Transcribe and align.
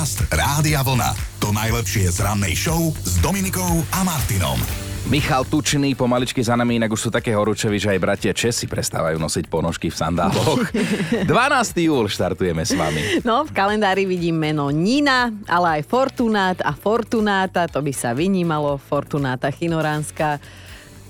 Podcast 0.00 0.32
Rádia 0.32 0.80
Vlna. 0.80 1.12
To 1.44 1.52
najlepšie 1.52 2.08
z 2.08 2.24
rannej 2.24 2.56
show 2.56 2.88
s 3.04 3.20
Dominikou 3.20 3.84
a 3.92 4.00
Martinom. 4.00 4.56
Michal 5.12 5.44
Tučný 5.44 5.92
pomaličky 5.92 6.40
za 6.40 6.56
nami, 6.56 6.80
inak 6.80 6.88
už 6.88 7.00
sú 7.04 7.10
také 7.12 7.36
horúčevi, 7.36 7.76
že 7.76 7.92
aj 7.92 8.00
bratia 8.00 8.32
Česi 8.32 8.64
prestávajú 8.64 9.20
nosiť 9.20 9.52
ponožky 9.52 9.92
v 9.92 10.00
sandáloch. 10.00 10.64
12. 11.28 11.84
júl 11.84 12.08
štartujeme 12.08 12.64
s 12.64 12.72
vami. 12.72 13.20
No, 13.28 13.44
v 13.44 13.52
kalendári 13.52 14.08
vidím 14.08 14.40
meno 14.40 14.72
Nina, 14.72 15.36
ale 15.44 15.84
aj 15.84 15.92
Fortunát 15.92 16.56
a 16.64 16.72
Fortunáta, 16.72 17.68
to 17.68 17.84
by 17.84 17.92
sa 17.92 18.16
vynímalo, 18.16 18.80
Fortunáta 18.80 19.52
Chinoránska. 19.52 20.40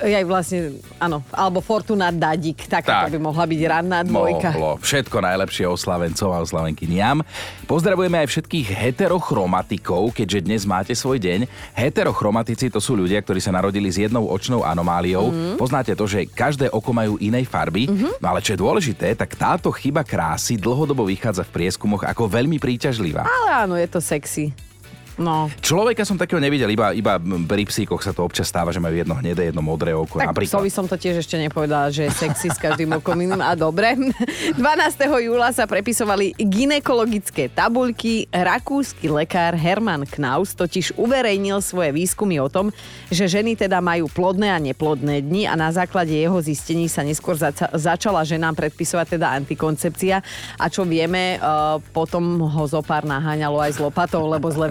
Aj 0.01 0.25
vlastne, 0.25 0.81
áno, 0.97 1.21
alebo 1.29 1.61
Fortunát 1.61 2.17
Dadik, 2.17 2.65
tak, 2.65 2.89
Tak. 2.89 3.13
by 3.13 3.21
mohla 3.21 3.45
byť 3.45 3.61
ranná 3.69 4.01
dvojka. 4.01 4.57
Mohlo. 4.57 4.81
Všetko 4.81 5.17
najlepšie 5.21 5.69
oslavencov 5.69 6.33
a 6.33 6.41
oslavenkyniam. 6.41 7.21
Pozdravujeme 7.69 8.25
aj 8.25 8.29
všetkých 8.33 8.67
heterochromatikov, 8.73 10.17
keďže 10.17 10.41
dnes 10.41 10.63
máte 10.65 10.97
svoj 10.97 11.21
deň. 11.21 11.45
Heterochromatici 11.77 12.73
to 12.73 12.81
sú 12.81 12.97
ľudia, 12.97 13.21
ktorí 13.21 13.39
sa 13.39 13.53
narodili 13.53 13.93
s 13.93 14.01
jednou 14.01 14.25
očnou 14.27 14.65
anomáliou. 14.65 15.29
Mhm. 15.29 15.61
Poznáte 15.61 15.93
to, 15.93 16.09
že 16.09 16.25
každé 16.25 16.73
oko 16.73 16.91
majú 16.91 17.21
inej 17.21 17.45
farby. 17.45 17.87
No 18.19 18.27
ale 18.27 18.41
čo 18.41 18.57
je 18.57 18.63
dôležité, 18.65 19.13
tak 19.13 19.37
táto 19.37 19.69
chyba 19.71 20.01
krásy 20.01 20.57
dlhodobo 20.57 21.05
vychádza 21.05 21.45
v 21.45 21.53
prieskumoch 21.61 22.09
ako 22.09 22.25
veľmi 22.25 22.57
príťažlivá. 22.57 23.29
Ale 23.29 23.69
áno, 23.69 23.75
je 23.77 23.85
to 23.85 24.01
sexy. 24.01 24.51
No, 25.21 25.53
Človeka 25.61 26.09
som 26.09 26.17
takého 26.17 26.41
nevidel, 26.41 26.73
iba, 26.73 26.97
iba 26.97 27.21
pri 27.21 27.69
psíkoch 27.69 28.01
sa 28.01 28.17
to 28.17 28.25
občas 28.25 28.49
stáva, 28.49 28.73
že 28.73 28.81
majú 28.81 28.97
jedno 28.97 29.13
hnedé, 29.21 29.53
jedno 29.53 29.61
modré 29.61 29.93
oko 29.93 30.17
tak 30.17 30.33
napríklad. 30.33 30.57
psovi 30.57 30.71
som 30.73 30.89
to 30.89 30.97
tiež 30.97 31.21
ešte 31.21 31.37
nepovedala, 31.37 31.93
že 31.93 32.09
je 32.09 32.13
sexy 32.17 32.49
s 32.49 32.57
každým 32.57 32.89
okom 32.97 33.21
iným. 33.21 33.45
A 33.45 33.53
dobre. 33.53 34.01
12. 34.57 34.65
júla 35.21 35.53
sa 35.53 35.69
prepisovali 35.69 36.33
ginekologické 36.41 37.53
tabuľky. 37.53 38.33
Rakúsky 38.33 39.13
lekár 39.13 39.53
Hermann 39.53 40.09
Knaus 40.09 40.57
totiž 40.57 40.97
uverejnil 40.97 41.61
svoje 41.61 41.93
výskumy 41.93 42.41
o 42.41 42.49
tom, 42.49 42.73
že 43.13 43.29
ženy 43.29 43.61
teda 43.61 43.85
majú 43.85 44.09
plodné 44.09 44.49
a 44.49 44.57
neplodné 44.57 45.21
dni 45.21 45.45
a 45.45 45.53
na 45.53 45.69
základe 45.69 46.17
jeho 46.17 46.41
zistení 46.41 46.89
sa 46.89 47.05
neskôr 47.05 47.37
zaca- 47.37 47.69
začala 47.77 48.25
ženám 48.25 48.57
predpisovať 48.57 49.21
teda 49.21 49.37
antikoncepcia. 49.37 50.25
A 50.57 50.65
čo 50.73 50.89
vieme, 50.89 51.37
uh, 51.37 51.77
potom 51.93 52.41
ho 52.41 52.65
zo 52.65 52.81
pár 52.81 53.05
naháňalo 53.05 53.61
aj 53.61 53.77
s 53.77 53.79
lopatou, 53.83 54.25
lebo 54.25 54.49
zle 54.49 54.65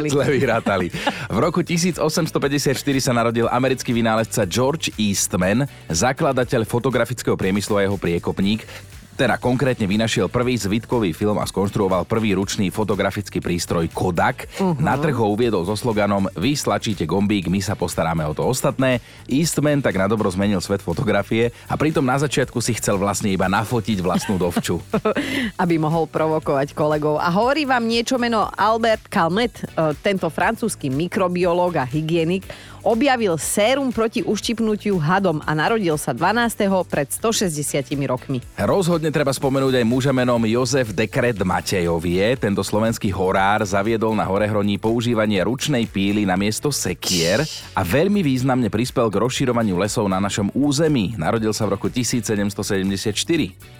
vyrátali. 0.00 0.08
Zle 0.10 0.26
vyrátali. 0.34 0.86
V 1.30 1.38
roku 1.38 1.60
1854 1.62 2.74
sa 2.98 3.12
narodil 3.14 3.46
americký 3.46 3.94
vynálezca 3.94 4.46
George 4.48 4.90
Eastman, 4.98 5.68
zakladateľ 5.92 6.66
fotografického 6.66 7.38
priemyslu 7.38 7.78
a 7.78 7.86
jeho 7.86 7.98
priekopník. 8.00 8.64
Teda 9.14 9.38
konkrétne 9.38 9.86
vynašiel 9.86 10.26
prvý 10.26 10.58
zvitkový 10.58 11.14
film 11.14 11.38
a 11.38 11.46
skonštruoval 11.46 12.02
prvý 12.02 12.34
ručný 12.34 12.74
fotografický 12.74 13.38
prístroj 13.38 13.86
Kodak. 13.94 14.50
Uh-huh. 14.58 14.74
Na 14.82 14.98
trh 14.98 15.14
ho 15.14 15.30
uviedol 15.30 15.62
so 15.62 15.78
sloganom 15.78 16.26
Vy 16.34 16.58
stlačíte 16.58 17.06
gombík, 17.06 17.46
my 17.46 17.62
sa 17.62 17.78
postaráme 17.78 18.26
o 18.26 18.34
to 18.34 18.42
ostatné. 18.42 18.98
Eastman 19.30 19.78
tak 19.78 19.94
na 19.94 20.10
dobro 20.10 20.26
zmenil 20.26 20.58
svet 20.58 20.82
fotografie 20.82 21.54
a 21.70 21.78
pritom 21.78 22.02
na 22.02 22.18
začiatku 22.18 22.58
si 22.58 22.74
chcel 22.74 22.98
vlastne 22.98 23.30
iba 23.30 23.46
nafotiť 23.46 24.02
vlastnú 24.02 24.34
dovču. 24.34 24.82
aby 25.62 25.78
mohol 25.78 26.10
provokovať 26.10 26.74
kolegov. 26.74 27.22
A 27.22 27.30
hovorí 27.30 27.64
vám 27.64 27.86
niečo 27.86 28.18
meno 28.18 28.50
Albert 28.50 29.06
Calmet, 29.06 29.54
e, 29.62 29.94
tento 30.02 30.26
francúzsky 30.28 30.90
mikrobiológ 30.90 31.78
a 31.78 31.86
hygienik, 31.86 32.46
objavil 32.84 33.40
sérum 33.40 33.88
proti 33.88 34.20
uštipnutiu 34.20 35.00
hadom 35.00 35.40
a 35.48 35.56
narodil 35.56 35.96
sa 35.96 36.12
12. 36.12 36.68
pred 36.84 37.08
160 37.08 37.96
rokmi. 38.04 38.44
Rozhodne 38.60 39.08
treba 39.08 39.32
spomenúť 39.32 39.80
aj 39.80 39.84
muža 39.88 40.12
menom 40.12 40.44
Jozef 40.44 40.92
Dekret 40.92 41.40
Matejovie. 41.40 42.36
Tento 42.36 42.60
slovenský 42.60 43.08
horár 43.08 43.64
zaviedol 43.64 44.12
na 44.12 44.28
Horehroní 44.28 44.76
používanie 44.76 45.40
ručnej 45.40 45.88
píly 45.88 46.28
na 46.28 46.36
miesto 46.36 46.68
sekier 46.68 47.40
a 47.72 47.80
veľmi 47.80 48.20
významne 48.20 48.68
prispel 48.68 49.08
k 49.08 49.16
rozširovaniu 49.16 49.80
lesov 49.80 50.04
na 50.06 50.20
našom 50.20 50.52
území. 50.52 51.16
Narodil 51.16 51.56
sa 51.56 51.64
v 51.64 51.80
roku 51.80 51.88
1774. 51.88 53.16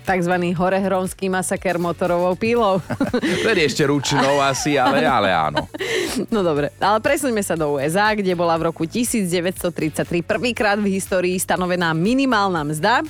Takzvaný 0.04 0.56
horehronský 0.56 1.28
masaker 1.28 1.76
motorovou 1.76 2.32
pílou. 2.40 2.80
Vtedy 3.44 3.68
ešte 3.68 3.84
ručnou 3.84 4.40
asi, 4.40 4.80
ale, 4.80 5.04
ale 5.04 5.28
áno. 5.28 5.68
no 6.32 6.40
dobre, 6.40 6.72
ale 6.80 6.98
presuňme 7.04 7.44
sa 7.44 7.52
do 7.52 7.76
USA, 7.76 8.16
kde 8.16 8.32
bola 8.32 8.56
v 8.56 8.72
roku 8.72 8.88
1933 8.94 10.22
prvýkrát 10.22 10.78
v 10.78 10.94
histórii 10.94 11.34
stanovená 11.34 11.90
minimálna 11.90 12.62
mzda. 12.62 13.02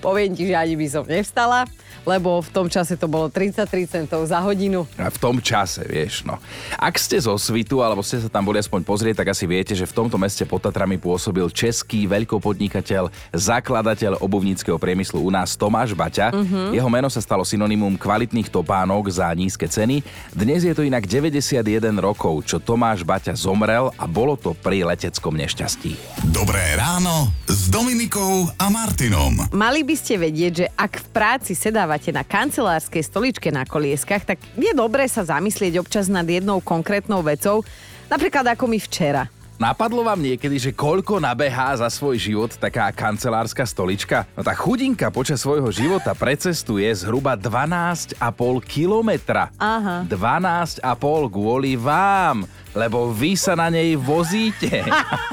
Poviem 0.00 0.32
ti, 0.32 0.48
že 0.48 0.56
ani 0.56 0.80
by 0.80 0.86
som 0.88 1.04
nevstala, 1.04 1.68
lebo 2.04 2.40
v 2.40 2.50
tom 2.52 2.66
čase 2.68 2.96
to 2.96 3.08
bolo 3.08 3.28
33 3.32 3.68
centov 3.88 4.24
za 4.28 4.40
hodinu. 4.40 4.84
A 5.00 5.08
v 5.08 5.18
tom 5.18 5.40
čase, 5.40 5.84
vieš, 5.84 6.24
no. 6.24 6.38
Ak 6.76 7.00
ste 7.00 7.16
zo 7.20 7.36
Svitu, 7.36 7.80
alebo 7.80 8.04
ste 8.04 8.20
sa 8.20 8.28
tam 8.28 8.46
boli 8.46 8.60
aspoň 8.60 8.84
pozrieť, 8.84 9.24
tak 9.24 9.32
asi 9.32 9.44
viete, 9.48 9.72
že 9.72 9.88
v 9.88 9.96
tomto 9.96 10.20
meste 10.20 10.44
pod 10.44 10.62
Tatrami 10.62 11.00
pôsobil 11.00 11.44
český 11.50 12.06
veľkopodnikateľ, 12.08 13.34
zakladateľ 13.34 14.20
obuvníckého 14.20 14.76
priemyslu 14.76 15.24
u 15.24 15.30
nás 15.32 15.56
Tomáš 15.56 15.96
Baťa. 15.96 16.30
Uh-huh. 16.30 16.76
Jeho 16.76 16.90
meno 16.92 17.08
sa 17.08 17.24
stalo 17.24 17.42
synonymum 17.42 17.96
kvalitných 17.96 18.52
topánok 18.52 19.08
za 19.10 19.32
nízke 19.32 19.66
ceny. 19.66 20.04
Dnes 20.32 20.62
je 20.62 20.72
to 20.76 20.84
inak 20.84 21.08
91 21.08 21.64
rokov, 21.98 22.44
čo 22.44 22.60
Tomáš 22.60 23.02
Baťa 23.02 23.32
zomrel 23.32 23.90
a 23.96 24.04
bolo 24.04 24.36
to 24.36 24.52
pri 24.52 24.84
leteckom 24.84 25.34
nešťastí. 25.34 25.96
Dobré 26.30 26.76
ráno 26.76 27.32
s 27.48 27.72
Dominikou 27.72 28.48
a 28.60 28.66
Martinom. 28.68 29.48
Mali 29.52 29.80
by 29.86 29.94
ste 29.96 30.20
vedieť, 30.20 30.52
že 30.52 30.66
ak 30.76 30.92
v 31.00 31.06
práci 31.10 31.52
sedávate 31.94 32.10
na 32.10 32.26
kancelárskej 32.26 33.02
stoličke 33.06 33.48
na 33.54 33.62
kolieskach, 33.62 34.26
tak 34.26 34.42
je 34.58 34.74
dobré 34.74 35.06
sa 35.06 35.22
zamyslieť 35.22 35.78
občas 35.78 36.10
nad 36.10 36.26
jednou 36.26 36.58
konkrétnou 36.58 37.22
vecou, 37.22 37.62
napríklad 38.10 38.50
ako 38.50 38.66
mi 38.66 38.82
včera. 38.82 39.30
Napadlo 39.54 40.02
vám 40.02 40.18
niekedy, 40.18 40.58
že 40.58 40.74
koľko 40.74 41.22
nabehá 41.22 41.78
za 41.78 41.86
svoj 41.86 42.18
život 42.18 42.50
taká 42.58 42.90
kancelárska 42.90 43.62
stolička? 43.62 44.26
No 44.34 44.42
tá 44.42 44.50
chudinka 44.50 45.14
počas 45.14 45.46
svojho 45.46 45.70
života 45.70 46.10
precestuje 46.10 46.90
zhruba 46.90 47.38
12,5 47.38 48.18
kilometra. 48.66 49.54
Aha. 49.62 50.02
12,5 50.10 50.82
kvôli 51.30 51.78
vám, 51.78 52.42
lebo 52.74 53.14
vy 53.14 53.38
sa 53.38 53.54
na 53.54 53.70
nej 53.70 53.94
vozíte. 53.94 54.82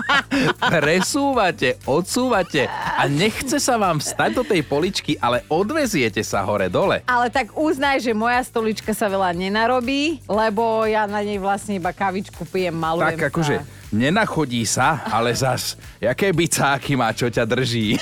Presúvate, 0.78 1.82
odsúvate 1.90 2.70
a 2.70 3.10
nechce 3.10 3.58
sa 3.58 3.82
vám 3.82 3.98
vstať 3.98 4.38
do 4.38 4.46
tej 4.46 4.62
poličky, 4.62 5.18
ale 5.18 5.42
odveziete 5.50 6.22
sa 6.22 6.46
hore-dole. 6.46 7.02
Ale 7.10 7.34
tak 7.34 7.58
uznaj, 7.58 8.06
že 8.06 8.14
moja 8.14 8.46
stolička 8.46 8.94
sa 8.94 9.10
veľa 9.10 9.34
nenarobí, 9.34 10.22
lebo 10.30 10.86
ja 10.86 11.10
na 11.10 11.26
nej 11.26 11.42
vlastne 11.42 11.82
iba 11.82 11.90
kavičku 11.90 12.46
pijem, 12.46 12.78
malujem 12.78 13.18
Tak 13.18 13.34
akože 13.34 13.58
sa. 13.58 13.81
Nenachodí 13.92 14.64
sa, 14.66 15.04
ale 15.08 15.36
zas, 15.36 15.76
jaké 16.00 16.32
bicáky 16.32 16.96
má, 16.96 17.12
čo 17.12 17.28
ťa 17.28 17.44
drží. 17.46 18.00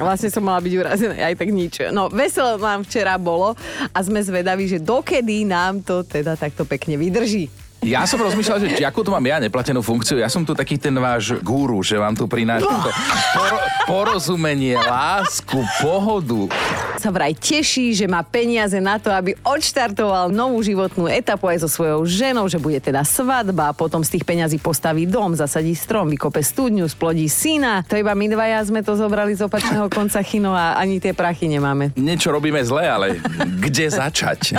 Vlastne 0.00 0.32
som 0.32 0.40
mala 0.40 0.64
byť 0.64 0.72
urazená, 0.80 1.14
aj 1.14 1.36
tak 1.36 1.50
nič. 1.52 1.92
No, 1.92 2.08
veselo 2.08 2.56
nám 2.56 2.82
včera 2.88 3.20
bolo 3.20 3.52
a 3.92 3.98
sme 4.00 4.24
zvedaví, 4.24 4.64
že 4.64 4.80
dokedy 4.80 5.44
nám 5.44 5.84
to 5.84 6.02
teda 6.02 6.34
takto 6.34 6.64
pekne 6.64 6.96
vydrží. 6.96 7.52
Ja 7.78 8.02
som 8.10 8.18
rozmýšľal, 8.18 8.74
že 8.74 8.82
akú 8.82 9.06
tu 9.06 9.14
mám 9.14 9.22
ja 9.22 9.38
neplatenú 9.38 9.86
funkciu. 9.86 10.18
Ja 10.18 10.26
som 10.26 10.42
tu 10.42 10.50
taký 10.50 10.82
ten 10.82 10.98
váš 10.98 11.38
guru, 11.46 11.78
že 11.86 11.94
vám 11.94 12.10
tu 12.10 12.26
prinášam 12.26 12.74
to 12.82 12.90
poro- 13.38 13.64
porozumenie, 13.86 14.74
lásku, 14.74 15.62
pohodu. 15.78 16.50
Sa 16.98 17.14
vraj 17.14 17.30
teší, 17.30 17.94
že 17.94 18.10
má 18.10 18.26
peniaze 18.26 18.74
na 18.82 18.98
to, 18.98 19.14
aby 19.14 19.38
odštartoval 19.46 20.34
novú 20.34 20.58
životnú 20.66 21.06
etapu 21.06 21.46
aj 21.46 21.62
so 21.62 21.70
svojou 21.70 22.02
ženou, 22.02 22.50
že 22.50 22.58
bude 22.58 22.82
teda 22.82 23.06
svadba, 23.06 23.70
potom 23.70 24.02
z 24.02 24.18
tých 24.18 24.26
peňazí 24.26 24.58
postaví 24.58 25.06
dom, 25.06 25.38
zasadí 25.38 25.78
strom, 25.78 26.10
vykope 26.10 26.42
studňu, 26.42 26.90
splodí 26.90 27.30
syna. 27.30 27.86
To 27.86 27.94
iba 27.94 28.10
my 28.18 28.26
dvaja 28.26 28.66
sme 28.66 28.82
to 28.82 28.98
zobrali 28.98 29.38
z 29.38 29.46
opačného 29.46 29.86
konca 29.94 30.18
chino 30.26 30.58
a 30.58 30.74
ani 30.74 30.98
tie 30.98 31.14
prachy 31.14 31.46
nemáme. 31.46 31.94
Niečo 31.94 32.34
robíme 32.34 32.58
zle, 32.66 32.90
ale 32.90 33.22
kde 33.62 33.94
začať? 33.94 34.58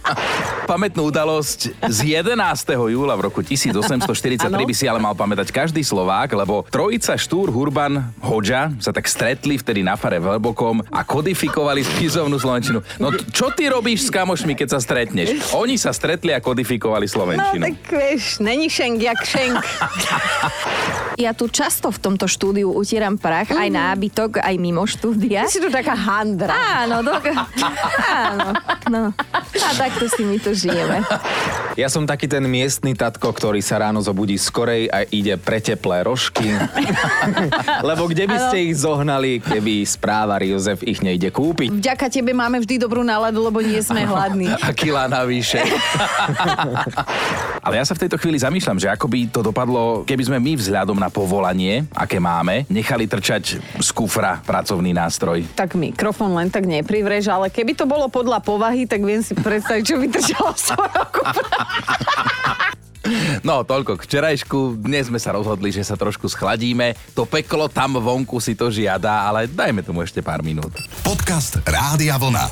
Pamätnú 0.70 1.12
udalosť 1.12 1.76
z 1.84 1.98
11. 2.16 2.32
júla 2.72 3.12
v 3.20 3.28
roku 3.28 3.44
1843 3.44 4.48
Áno. 4.48 4.56
by 4.56 4.72
si 4.72 4.88
ale 4.88 4.96
mal 4.96 5.12
pamätať 5.12 5.52
každý 5.52 5.84
Slovák, 5.84 6.32
lebo 6.32 6.64
trojica 6.72 7.12
Štúr, 7.20 7.52
Hurban, 7.52 8.00
Hoďa 8.24 8.72
sa 8.80 8.88
tak 8.88 9.04
stretli 9.04 9.60
vtedy 9.60 9.84
na 9.84 10.00
fare 10.00 10.16
v 10.16 10.32
Hlbokom 10.32 10.80
a 10.88 11.04
kodifikovali 11.04 11.73
spisovnú 11.82 12.36
slovenčinu. 12.36 12.78
No 13.00 13.10
čo 13.32 13.50
ty 13.50 13.66
robíš 13.66 14.06
s 14.06 14.10
kamošmi, 14.12 14.54
keď 14.54 14.68
sa 14.68 14.78
stretneš? 14.78 15.50
Oni 15.56 15.74
sa 15.74 15.90
stretli 15.90 16.30
a 16.30 16.38
kodifikovali 16.38 17.08
No 17.08 17.12
slovenčinu. 17.16 17.64
tak 17.64 17.90
vieš, 17.90 18.38
není 18.38 18.68
šenk 18.68 19.00
jak 19.00 19.20
šenk. 19.24 19.58
Ja 21.14 21.30
tu 21.30 21.46
často 21.46 21.94
v 21.94 21.98
tomto 22.02 22.26
štúdiu 22.26 22.74
utieram 22.74 23.14
prach, 23.14 23.46
aj 23.46 23.70
nábytok, 23.70 24.42
aj 24.42 24.54
mimo 24.58 24.82
štúdia. 24.82 25.46
Ty 25.46 25.54
si 25.54 25.62
tu 25.62 25.70
taká 25.70 25.94
handra. 25.94 26.50
Áno, 26.50 27.06
do... 27.06 27.14
áno, 28.26 28.50
no. 28.90 29.02
A 29.54 29.68
takto 29.78 30.10
si 30.10 30.26
my 30.26 30.42
tu 30.42 30.50
žijeme. 30.50 31.06
Ja 31.74 31.90
som 31.90 32.06
taký 32.06 32.30
ten 32.30 32.46
miestny 32.46 32.94
tatko, 32.94 33.34
ktorý 33.34 33.58
sa 33.58 33.82
ráno 33.82 33.98
zobudí 33.98 34.38
skorej 34.38 34.86
a 34.94 35.02
ide 35.10 35.34
pre 35.34 35.58
teplé 35.58 36.06
rožky. 36.06 36.54
Lebo 37.88 38.06
kde 38.06 38.30
by 38.30 38.36
ste 38.46 38.70
ich 38.70 38.78
zohnali, 38.78 39.42
keby 39.42 39.82
správa 39.82 40.38
Jozef 40.38 40.86
ich 40.86 41.02
nejde 41.02 41.34
kúpiť? 41.34 41.74
Vďaka 41.74 42.06
tebe 42.14 42.30
máme 42.30 42.62
vždy 42.62 42.78
dobrú 42.78 43.02
náladu, 43.02 43.42
lebo 43.42 43.58
nie 43.58 43.82
sme 43.82 44.06
hladní. 44.06 44.54
A 44.54 44.70
kilá 44.70 45.10
navyše. 45.10 45.66
Ale 47.66 47.80
ja 47.80 47.84
sa 47.88 47.98
v 47.98 48.06
tejto 48.06 48.22
chvíli 48.22 48.38
zamýšľam, 48.38 48.78
že 48.78 48.92
ako 48.94 49.10
by 49.10 49.18
to 49.34 49.40
dopadlo, 49.42 50.06
keby 50.06 50.22
sme 50.30 50.38
my 50.38 50.54
vzhľadom 50.54 51.00
na 51.00 51.10
povolanie, 51.10 51.90
aké 51.90 52.22
máme, 52.22 52.68
nechali 52.70 53.10
trčať 53.10 53.58
z 53.58 53.88
kufra 53.90 54.38
pracovný 54.46 54.94
nástroj. 54.94 55.42
Tak 55.58 55.74
mikrofón 55.74 56.38
len 56.38 56.52
tak 56.52 56.68
neprivreš, 56.70 57.32
ale 57.32 57.50
keby 57.50 57.74
to 57.74 57.88
bolo 57.88 58.06
podľa 58.06 58.44
povahy, 58.44 58.86
tak 58.86 59.02
viem 59.02 59.24
si 59.24 59.32
predstaviť, 59.34 59.82
čo 59.82 59.96
by 59.98 60.06
trčalo 60.12 60.52
z 60.54 60.64
tvojho 60.70 61.04
kufra. 61.08 61.63
No, 63.44 63.60
toľko 63.60 64.00
k 64.00 64.04
včerajšku. 64.08 64.80
Dnes 64.80 65.12
sme 65.12 65.20
sa 65.20 65.36
rozhodli, 65.36 65.68
že 65.68 65.84
sa 65.84 65.92
trošku 65.92 66.24
schladíme. 66.24 66.96
To 67.12 67.28
peklo 67.28 67.68
tam 67.68 68.00
vonku 68.00 68.40
si 68.40 68.56
to 68.56 68.72
žiada, 68.72 69.28
ale 69.28 69.44
dajme 69.44 69.84
tomu 69.84 70.00
ešte 70.00 70.24
pár 70.24 70.40
minút. 70.40 70.72
Podcast 71.04 71.60
Rádia 71.68 72.16
Vlna. 72.16 72.48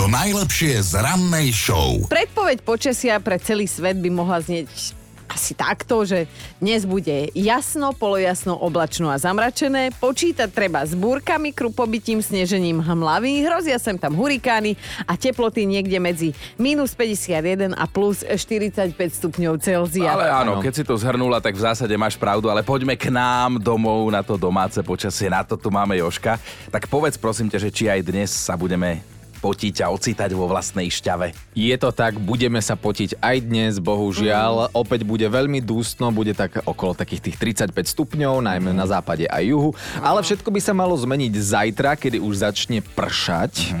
To 0.00 0.08
najlepšie 0.08 0.80
z 0.80 1.04
rannej 1.04 1.52
show. 1.52 2.00
Predpoveď 2.08 2.64
počasia 2.64 3.20
pre 3.20 3.36
celý 3.36 3.68
svet 3.68 4.00
by 4.00 4.08
mohla 4.08 4.40
znieť 4.40 4.96
asi 5.30 5.54
takto, 5.54 6.02
že 6.02 6.26
dnes 6.58 6.82
bude 6.82 7.30
jasno, 7.32 7.94
polojasno, 7.94 8.58
oblačno 8.58 9.06
a 9.06 9.16
zamračené. 9.16 9.94
Počítať 9.94 10.50
treba 10.50 10.82
s 10.82 10.92
búrkami, 10.92 11.54
krupobytím, 11.54 12.18
snežením 12.18 12.82
hmlavy, 12.82 13.46
hrozia 13.46 13.78
sem 13.78 13.94
tam 13.94 14.18
hurikány 14.18 14.74
a 15.06 15.14
teploty 15.14 15.64
niekde 15.64 16.02
medzi 16.02 16.28
minus 16.58 16.92
51 16.92 17.72
a 17.72 17.84
plus 17.86 18.26
45 18.26 18.90
stupňov 18.92 19.62
Celzia. 19.62 20.10
Ale 20.10 20.26
áno, 20.26 20.58
Áno. 20.58 20.62
keď 20.62 20.72
si 20.74 20.82
to 20.82 20.98
zhrnula, 20.98 21.38
tak 21.38 21.54
v 21.54 21.62
zásade 21.62 21.94
máš 21.94 22.18
pravdu, 22.18 22.50
ale 22.50 22.66
poďme 22.66 22.98
k 22.98 23.14
nám 23.14 23.62
domov 23.62 24.10
na 24.10 24.26
to 24.26 24.34
domáce 24.34 24.82
počasie, 24.82 25.30
na 25.30 25.46
to 25.46 25.54
tu 25.54 25.70
máme 25.70 25.94
Joška. 25.94 26.42
Tak 26.68 26.90
povedz 26.90 27.14
prosím 27.14 27.46
ťa, 27.46 27.62
že 27.62 27.70
či 27.70 27.86
aj 27.86 28.02
dnes 28.02 28.34
sa 28.34 28.58
budeme 28.58 28.98
potiť 29.40 29.82
a 29.82 29.90
ocitať 29.90 30.30
vo 30.36 30.46
vlastnej 30.46 30.92
šťave. 30.92 31.32
Je 31.56 31.72
to 31.80 31.90
tak, 31.90 32.20
budeme 32.20 32.60
sa 32.60 32.76
potiť 32.76 33.18
aj 33.18 33.36
dnes, 33.40 33.72
bohužiaľ. 33.80 34.70
Opäť 34.76 35.02
bude 35.02 35.24
veľmi 35.24 35.64
dústno, 35.64 36.12
bude 36.12 36.36
tak 36.36 36.60
okolo 36.62 36.92
takých 36.92 37.32
tých 37.32 37.36
35 37.66 37.74
stupňov, 37.74 38.44
najmä 38.44 38.70
na 38.76 38.86
západe 38.86 39.24
a 39.26 39.40
juhu. 39.40 39.72
Ale 40.04 40.20
všetko 40.20 40.52
by 40.52 40.60
sa 40.60 40.76
malo 40.76 40.92
zmeniť 40.94 41.32
zajtra, 41.32 41.96
kedy 41.96 42.20
už 42.20 42.44
začne 42.44 42.84
pršať 42.84 43.72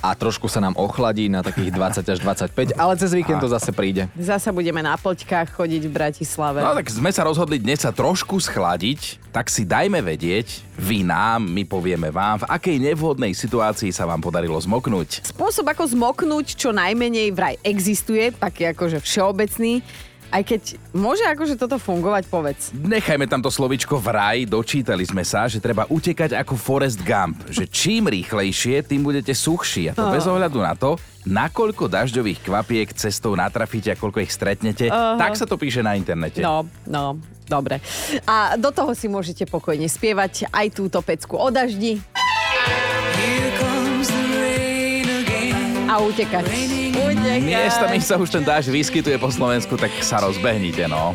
a 0.00 0.14
trošku 0.14 0.46
sa 0.46 0.62
nám 0.62 0.78
ochladí 0.78 1.26
na 1.26 1.42
takých 1.42 1.74
20 1.74 2.06
až 2.06 2.18
25, 2.22 2.74
ale 2.82 2.92
cez 2.96 3.10
víkend 3.12 3.42
to 3.42 3.50
zase 3.50 3.74
príde. 3.74 4.06
Zasa 4.14 4.54
budeme 4.54 4.80
na 4.80 4.94
poťkách 4.94 5.58
chodiť 5.58 5.82
v 5.88 5.92
Bratislave. 5.92 6.62
No 6.62 6.78
tak 6.78 6.86
sme 6.88 7.10
sa 7.10 7.26
rozhodli 7.26 7.58
dnes 7.58 7.82
sa 7.82 7.90
trošku 7.90 8.38
schladiť, 8.38 9.21
tak 9.32 9.48
si 9.48 9.64
dajme 9.64 10.04
vedieť, 10.04 10.60
vy 10.76 11.08
nám, 11.08 11.48
my 11.48 11.64
povieme 11.64 12.12
vám, 12.12 12.44
v 12.44 12.48
akej 12.52 12.76
nevhodnej 12.76 13.32
situácii 13.32 13.88
sa 13.88 14.04
vám 14.04 14.20
podarilo 14.20 14.60
zmoknúť. 14.60 15.24
Spôsob, 15.24 15.72
ako 15.72 15.88
zmoknúť 15.88 16.52
čo 16.52 16.68
najmenej 16.76 17.32
vraj 17.32 17.56
existuje, 17.64 18.28
taký 18.36 18.68
akože 18.76 19.00
všeobecný, 19.00 19.80
aj 20.32 20.42
keď 20.48 20.62
môže 20.96 21.24
akože 21.28 21.60
toto 21.60 21.76
fungovať, 21.76 22.24
povedz. 22.28 22.72
Nechajme 22.72 23.28
tam 23.28 23.44
to 23.44 23.52
slovičko 23.52 24.00
vraj, 24.00 24.48
dočítali 24.48 25.04
sme 25.04 25.24
sa, 25.24 25.48
že 25.48 25.60
treba 25.60 25.84
utekať 25.88 26.36
ako 26.36 26.56
Forest 26.56 27.04
Gump, 27.04 27.40
že 27.52 27.68
čím 27.68 28.08
rýchlejšie, 28.08 28.84
tým 28.84 29.04
budete 29.04 29.32
suchší 29.36 29.92
a 29.92 29.96
to 29.96 30.08
bez 30.08 30.24
ohľadu 30.24 30.58
na 30.60 30.72
to, 30.76 30.96
nakoľko 31.28 31.88
dažďových 31.88 32.48
kvapiek 32.48 32.88
cestou 32.96 33.36
natrafíte 33.36 33.92
a 33.92 33.96
koľko 33.96 34.24
ich 34.24 34.32
stretnete, 34.32 34.88
tak 34.92 35.36
sa 35.36 35.44
to 35.44 35.60
píše 35.60 35.84
na 35.84 35.94
internete. 36.00 36.40
No, 36.40 36.64
no, 36.88 37.20
dobre. 37.52 37.84
A 38.24 38.56
do 38.56 38.72
toho 38.72 38.96
si 38.96 39.12
môžete 39.12 39.44
pokojne 39.44 39.84
spievať 39.84 40.48
aj 40.48 40.66
túto 40.72 41.04
pecku 41.04 41.36
o 41.36 41.52
daždi. 41.52 42.00
A 45.92 46.00
utekať. 46.00 46.48
Utekať. 46.96 47.40
Miestami 47.44 48.00
sa 48.00 48.16
už 48.16 48.32
ten 48.32 48.40
dážď 48.40 48.72
vyskytuje 48.72 49.20
po 49.20 49.28
Slovensku, 49.28 49.76
tak 49.76 49.92
sa 50.00 50.24
rozbehnite, 50.24 50.88
no. 50.88 51.12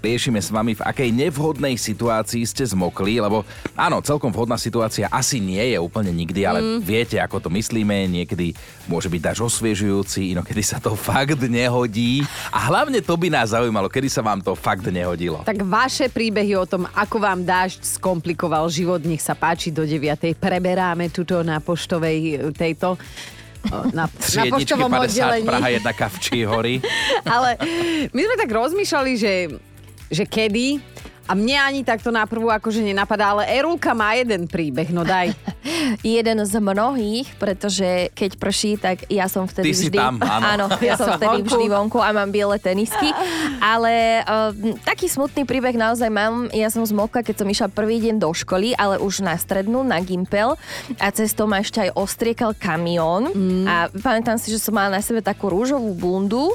Riešime 0.00 0.40
s 0.40 0.48
vami, 0.48 0.72
v 0.72 0.80
akej 0.80 1.12
nevhodnej 1.12 1.76
situácii 1.76 2.48
ste 2.48 2.64
zmokli, 2.64 3.20
lebo 3.20 3.44
áno, 3.76 4.00
celkom 4.00 4.32
vhodná 4.32 4.56
situácia 4.56 5.12
asi 5.12 5.44
nie 5.44 5.60
je 5.60 5.78
úplne 5.78 6.08
nikdy, 6.08 6.40
ale 6.48 6.58
mm. 6.64 6.80
viete, 6.80 7.20
ako 7.20 7.36
to 7.36 7.48
myslíme, 7.52 8.08
niekedy 8.08 8.56
môže 8.88 9.12
byť 9.12 9.20
dáž 9.20 9.44
osviežujúci, 9.44 10.32
inokedy 10.32 10.64
sa 10.64 10.80
to 10.80 10.96
fakt 10.96 11.44
nehodí. 11.44 12.24
A 12.48 12.72
hlavne 12.72 13.04
to 13.04 13.12
by 13.20 13.28
nás 13.28 13.52
zaujímalo, 13.52 13.92
kedy 13.92 14.08
sa 14.08 14.24
vám 14.24 14.40
to 14.40 14.56
fakt 14.56 14.88
nehodilo. 14.88 15.44
Tak 15.44 15.60
vaše 15.68 16.08
príbehy 16.08 16.56
o 16.56 16.64
tom, 16.64 16.88
ako 16.96 17.20
vám 17.20 17.44
dážď 17.44 17.84
skomplikoval 18.00 18.72
život, 18.72 19.04
nech 19.04 19.20
sa 19.20 19.36
páči 19.36 19.68
do 19.68 19.84
9. 19.84 20.32
Preberáme 20.40 21.12
tuto 21.12 21.44
na 21.44 21.60
poštovej 21.60 22.18
e, 22.18 22.34
tejto 22.56 22.96
o, 23.68 23.76
na, 23.92 24.08
na 24.08 24.44
poštovom 24.48 24.90
50, 24.90 25.04
oddelení. 25.04 25.46
Praha 25.46 25.68
1 25.68 25.84
Kavčí 25.92 26.38
hory. 26.48 26.80
Ale 27.36 27.60
my 28.10 28.20
sme 28.24 28.34
tak 28.40 28.50
rozmýšľali, 28.50 29.12
že, 29.20 29.32
že 30.10 30.26
kedy 30.26 30.82
a 31.30 31.38
mne 31.38 31.62
ani 31.62 31.80
takto 31.86 32.10
naprvu 32.10 32.50
akože 32.50 32.82
nenapadá, 32.82 33.38
ale 33.38 33.46
Erulka 33.54 33.94
má 33.94 34.18
jeden 34.18 34.50
príbeh, 34.50 34.90
no 34.90 35.06
daj. 35.06 35.30
Jeden 36.02 36.42
z 36.42 36.54
mnohých, 36.58 37.38
pretože 37.38 38.10
keď 38.18 38.30
prší, 38.34 38.72
tak 38.82 39.06
ja 39.06 39.30
som 39.30 39.46
vtedy 39.46 39.70
Ty 39.70 39.74
si 39.78 39.86
vždy... 39.86 39.98
tam, 40.02 40.18
áno. 40.18 40.66
ja, 40.82 40.94
Ja 40.94 40.94
som 40.98 41.14
vtedy 41.14 41.46
vonku. 41.46 41.54
vždy 41.54 41.66
vonku 41.70 41.98
a 42.02 42.10
mám 42.10 42.34
biele 42.34 42.58
tenisky. 42.58 43.14
Ale 43.62 44.26
uh, 44.26 44.50
taký 44.82 45.06
smutný 45.06 45.46
príbeh 45.46 45.78
naozaj 45.78 46.10
mám. 46.10 46.50
Ja 46.50 46.66
som 46.66 46.82
zmokla, 46.82 47.22
keď 47.22 47.46
som 47.46 47.46
išla 47.46 47.68
prvý 47.70 48.02
deň 48.02 48.18
do 48.18 48.34
školy, 48.34 48.74
ale 48.74 48.98
už 48.98 49.22
na 49.22 49.38
strednú, 49.38 49.86
na 49.86 50.02
Gimpel 50.02 50.58
a 50.98 51.06
cestou 51.14 51.46
ma 51.46 51.62
ešte 51.62 51.86
aj 51.86 51.94
ostriekal 51.94 52.58
kamión 52.58 53.30
mm. 53.30 53.64
a 53.70 53.74
pamätám 54.02 54.34
si, 54.34 54.50
že 54.50 54.58
som 54.58 54.74
mala 54.74 54.98
na 54.98 55.02
sebe 55.04 55.22
takú 55.22 55.46
rúžovú 55.46 55.94
bundu 55.94 56.50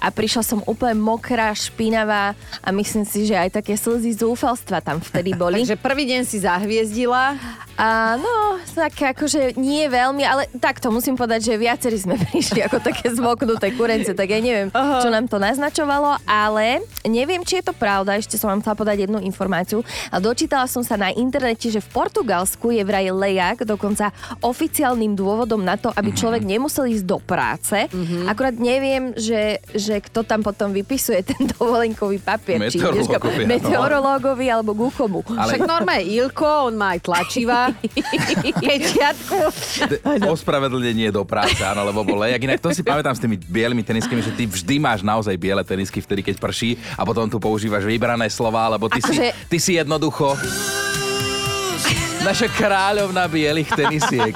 a 0.00 0.08
prišla 0.12 0.42
som 0.42 0.60
úplne 0.64 0.98
mokrá, 0.98 1.50
špinavá 1.54 2.36
a 2.60 2.68
myslím 2.70 3.04
si, 3.06 3.26
že 3.26 3.36
aj 3.38 3.62
také 3.62 3.74
slzy 3.74 4.12
zúfalstva 4.18 4.84
tam 4.84 5.00
vtedy 5.00 5.32
boli. 5.42 5.64
Takže 5.64 5.80
prvý 5.80 6.04
deň 6.08 6.22
si 6.26 6.42
zahviezdila. 6.42 7.36
A 7.72 8.20
no, 8.20 8.60
tak 8.76 9.16
akože 9.16 9.56
nie 9.56 9.88
veľmi, 9.88 10.22
ale 10.28 10.44
takto 10.60 10.92
musím 10.92 11.16
povedať, 11.16 11.52
že 11.52 11.54
viacerí 11.56 11.96
sme 11.96 12.20
prišli 12.28 12.60
ako 12.68 12.78
také 12.84 13.08
zmoknuté 13.10 13.72
kurence, 13.72 14.12
tak 14.12 14.28
ja 14.28 14.38
neviem, 14.44 14.68
uh-huh. 14.68 15.00
čo 15.00 15.08
nám 15.08 15.24
to 15.26 15.40
naznačovalo, 15.40 16.20
ale 16.28 16.84
neviem, 17.08 17.40
či 17.42 17.58
je 17.58 17.72
to 17.72 17.74
pravda, 17.74 18.20
ešte 18.20 18.36
som 18.36 18.52
vám 18.52 18.60
chcela 18.60 18.76
podať 18.76 19.08
jednu 19.08 19.18
informáciu. 19.24 19.80
A 20.12 20.20
dočítala 20.20 20.68
som 20.68 20.84
sa 20.84 21.00
na 21.00 21.10
internete, 21.16 21.72
že 21.72 21.80
v 21.80 21.88
Portugalsku 21.96 22.76
je 22.76 22.84
vraj 22.84 23.08
lejak 23.08 23.64
dokonca 23.64 24.12
oficiálnym 24.44 25.16
dôvodom 25.16 25.64
na 25.64 25.80
to, 25.80 25.88
aby 25.96 26.12
človek 26.12 26.44
nemusel 26.44 26.84
ísť 26.86 27.04
do 27.08 27.18
práce. 27.24 27.88
Uh-huh. 27.88 28.28
Akurát 28.28 28.54
neviem, 28.54 29.16
že, 29.16 29.61
že 29.70 30.02
kto 30.02 30.20
tam 30.20 30.42
potom 30.42 30.68
vypisuje 30.68 31.22
ten 31.22 31.46
dovolenkový 31.48 32.18
papier. 32.18 32.58
no. 33.46 33.48
meteorológovi 33.48 34.46
alebo 34.46 34.74
k 34.74 34.82
komu. 34.92 35.20
Ale- 35.28 35.54
Však 35.54 35.62
normálne 35.62 36.04
Ilko, 36.04 36.68
on 36.68 36.74
má 36.74 36.92
aj 36.92 37.00
tlačiva. 37.00 37.70
Pečiatku. 38.60 39.38
D- 39.86 40.00
ospravedlnenie 40.24 41.08
do 41.08 41.22
práce, 41.22 41.62
áno, 41.62 41.82
lebo 41.82 42.02
bol 42.02 42.20
lejak. 42.20 42.42
Inak 42.42 42.60
to 42.60 42.70
si 42.70 42.82
pamätám 42.82 43.14
s 43.14 43.20
tými 43.20 43.38
bielými 43.38 43.80
teniskami, 43.80 44.20
že 44.20 44.32
ty 44.32 44.44
vždy 44.44 44.76
máš 44.76 45.00
naozaj 45.00 45.34
biele 45.34 45.62
tenisky 45.62 45.98
vtedy, 45.98 46.22
keď 46.22 46.36
prší 46.38 46.70
a 46.94 47.02
potom 47.02 47.26
tu 47.26 47.38
používaš 47.38 47.84
vybrané 47.84 48.28
slova, 48.28 48.66
lebo 48.68 48.88
ty, 48.88 48.98
si, 48.98 49.12
Akože- 49.14 49.32
ty 49.46 49.56
si 49.56 49.72
jednoducho 49.74 50.34
naša 52.22 52.46
kráľovna 52.54 53.26
bielých 53.26 53.70
tenisiek. 53.74 54.34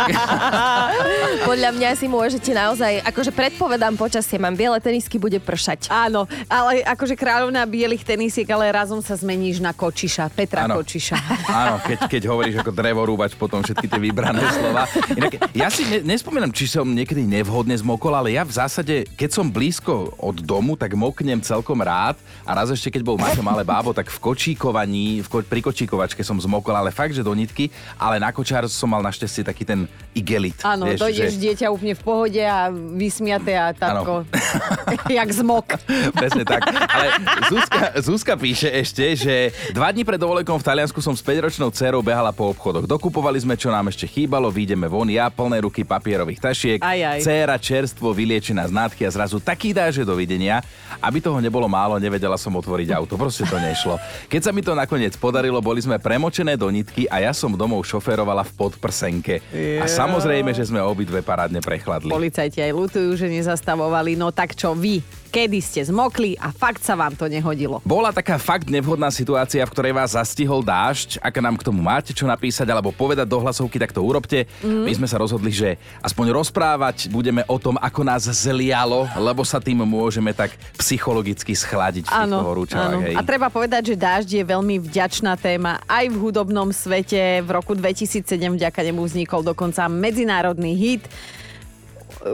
Podľa 1.49 1.71
mňa 1.71 1.91
si 1.95 2.11
môžete 2.11 2.51
naozaj, 2.51 2.99
akože 3.07 3.31
predpovedám 3.31 3.95
počasie, 3.95 4.43
mám 4.43 4.59
biele 4.59 4.83
tenisky, 4.83 5.23
bude 5.23 5.39
pršať. 5.39 5.87
Áno, 5.87 6.27
ale 6.51 6.83
akože 6.83 7.15
kráľovná 7.15 7.63
bielých 7.63 8.03
tenisiek, 8.03 8.47
ale 8.51 8.75
razom 8.75 8.99
sa 8.99 9.15
zmeníš 9.15 9.63
na 9.63 9.71
Kočiša, 9.71 10.27
Petra 10.35 10.67
Áno. 10.67 10.83
Kočiša. 10.83 11.17
Áno, 11.63 11.75
keď, 11.87 11.99
keď 12.11 12.23
hovoríš 12.27 12.57
ako 12.59 12.75
drevorúbač, 12.75 13.39
potom 13.39 13.63
všetky 13.63 13.87
tie 13.87 14.01
vybrané 14.03 14.43
slova. 14.59 14.91
Inak, 15.15 15.39
ja 15.55 15.71
si 15.71 15.87
ne, 15.87 16.03
nespomínam, 16.03 16.51
či 16.51 16.67
som 16.67 16.91
niekedy 16.91 17.23
nevhodne 17.23 17.79
zmokol, 17.79 18.19
ale 18.19 18.35
ja 18.35 18.43
v 18.43 18.51
zásade, 18.51 19.07
keď 19.15 19.31
som 19.31 19.47
blízko 19.47 20.11
od 20.19 20.43
domu, 20.43 20.75
tak 20.75 20.99
moknem 20.99 21.39
celkom 21.39 21.79
rád. 21.79 22.19
A 22.43 22.51
raz 22.59 22.67
ešte, 22.75 22.91
keď 22.91 23.03
bol 23.07 23.17
Maťo 23.17 23.47
malé 23.47 23.63
bábo, 23.63 23.95
tak 23.95 24.11
v 24.11 24.19
kočíkovaní, 24.19 25.23
v 25.23 25.29
ko, 25.31 25.39
pri 25.47 25.63
kočíkovačke 25.63 26.27
som 26.27 26.35
zmokol, 26.43 26.75
ale 26.75 26.91
fakt, 26.91 27.15
že 27.15 27.23
do 27.23 27.31
nitky. 27.31 27.76
Ale 27.95 28.17
na 28.17 28.29
kočár 28.29 28.65
som 28.67 28.87
mal 28.87 29.01
našťastie 29.01 29.43
taký 29.43 29.63
ten 29.63 29.81
igelit. 30.13 30.57
Áno, 30.61 30.85
vieš, 30.85 31.01
dojdeš 31.01 31.31
že- 31.31 31.41
dieťa 31.43 31.67
úplne 31.69 31.93
v 31.93 32.03
pohode 32.03 32.41
a 32.41 32.69
vysmiaté 32.71 33.53
a 33.53 33.71
tatko, 33.71 34.25
jak 35.11 35.29
zmok. 35.31 35.67
Presne 36.19 36.43
tak. 36.43 36.65
Ale 36.67 37.07
Zuzka, 37.47 37.79
Zuzka 38.01 38.33
píše 38.35 38.69
ešte, 38.69 39.05
že 39.13 39.35
dva 39.71 39.89
dní 39.89 40.03
pred 40.03 40.17
dovolenkom 40.17 40.57
v 40.57 40.65
Taliansku 40.65 40.99
som 40.99 41.13
s 41.13 41.21
5-ročnou 41.21 41.69
dcerou 41.69 42.01
behala 42.01 42.31
po 42.31 42.49
obchodoch. 42.49 42.85
Dokupovali 42.85 43.37
sme, 43.37 43.55
čo 43.55 43.69
nám 43.69 43.89
ešte 43.89 44.05
chýbalo, 44.05 44.49
výjdeme 44.49 44.87
von, 44.87 45.07
ja 45.07 45.29
plné 45.29 45.61
ruky 45.61 45.83
papierových 45.83 46.41
tašiek, 46.43 46.79
Aj, 46.79 46.97
aj. 46.97 47.21
dcéra 47.21 47.57
čerstvo 47.57 48.11
vyliečená 48.11 48.65
z 48.65 48.73
nádchy 48.73 49.03
a 49.03 49.11
zrazu 49.11 49.37
taký 49.37 49.71
dáže 49.71 50.03
dovidenia. 50.03 50.65
Aby 50.97 51.21
toho 51.21 51.37
nebolo 51.39 51.67
málo, 51.67 51.99
nevedela 51.99 52.35
som 52.35 52.55
otvoriť 52.55 52.89
auto, 52.91 53.15
proste 53.15 53.45
to 53.45 53.59
nešlo. 53.59 54.01
Keď 54.27 54.41
sa 54.41 54.51
mi 54.51 54.61
to 54.61 54.73
nakoniec 54.73 55.13
podarilo, 55.15 55.61
boli 55.61 55.79
sme 55.79 55.99
premočené 55.99 56.57
do 56.57 56.67
nitky 56.67 57.05
a 57.07 57.21
ja 57.21 57.33
som 57.33 57.53
domov 57.67 57.83
šoférovala 57.83 58.47
v 58.47 58.53
podprsenke. 58.55 59.35
A 59.83 59.91
samozrejme, 59.91 60.55
že 60.55 60.71
sme 60.71 60.79
obidve 60.79 61.19
parádne 61.19 61.59
prechladli. 61.59 62.15
Policajti 62.15 62.63
aj 62.63 62.71
lutujú, 62.71 63.19
že 63.19 63.27
nezastavovali. 63.27 64.15
No 64.15 64.31
tak 64.31 64.55
čo 64.55 64.79
vy? 64.79 65.03
Kedy 65.37 65.61
ste 65.61 65.85
zmokli 65.85 66.33
a 66.41 66.49
fakt 66.49 66.81
sa 66.81 66.97
vám 66.97 67.13
to 67.13 67.29
nehodilo? 67.29 67.85
Bola 67.85 68.09
taká 68.09 68.41
fakt 68.41 68.73
nevhodná 68.73 69.13
situácia, 69.13 69.61
v 69.61 69.69
ktorej 69.69 69.93
vás 69.93 70.17
zastihol 70.17 70.65
dážď. 70.65 71.21
Ak 71.21 71.37
nám 71.45 71.61
k 71.61 71.69
tomu 71.69 71.85
máte 71.85 72.17
čo 72.17 72.25
napísať 72.25 72.65
alebo 72.73 72.89
povedať 72.89 73.29
do 73.29 73.45
hlasovky, 73.45 73.77
tak 73.77 73.93
to 73.93 74.01
urobte. 74.01 74.49
Mhm. 74.65 74.89
My 74.89 74.93
sme 74.97 75.05
sa 75.05 75.21
rozhodli, 75.21 75.53
že 75.53 75.77
aspoň 76.01 76.33
rozprávať 76.33 77.13
budeme 77.13 77.45
o 77.53 77.61
tom, 77.61 77.77
ako 77.77 78.01
nás 78.01 78.25
zlialo, 78.25 79.05
lebo 79.13 79.45
sa 79.45 79.61
tým 79.61 79.85
môžeme 79.85 80.33
tak 80.33 80.57
psychologicky 80.81 81.53
schladiť 81.53 82.09
v 82.09 82.13
týchto 82.17 82.41
horúčavách. 82.41 83.13
A 83.13 83.21
treba 83.21 83.53
povedať, 83.53 83.93
že 83.93 84.01
dážď 84.01 84.41
je 84.41 84.45
veľmi 84.57 84.81
vďačná 84.89 85.37
téma 85.37 85.85
aj 85.85 86.17
v 86.17 86.17
hudobnom 86.17 86.73
svete. 86.73 87.45
V 87.45 87.49
roku 87.53 87.77
2007 87.77 88.25
vďaka 88.57 88.81
nemu 88.81 89.05
vznikol 89.05 89.45
dokonca 89.45 89.85
medzinárodný 89.85 90.73
hit. 90.73 91.05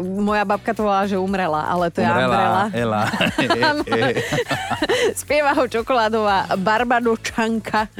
Moja 0.00 0.44
babka 0.46 0.72
to 0.72 0.86
volala, 0.86 1.04
že 1.04 1.20
umrela, 1.20 1.66
ale 1.68 1.92
to 1.92 2.00
je 2.00 2.08
Umbrella. 2.08 2.70
Ela. 2.72 3.02
Spieva 5.20 5.52
ho 5.52 5.64
čokoládová 5.68 6.56
barbadočanka 6.56 7.92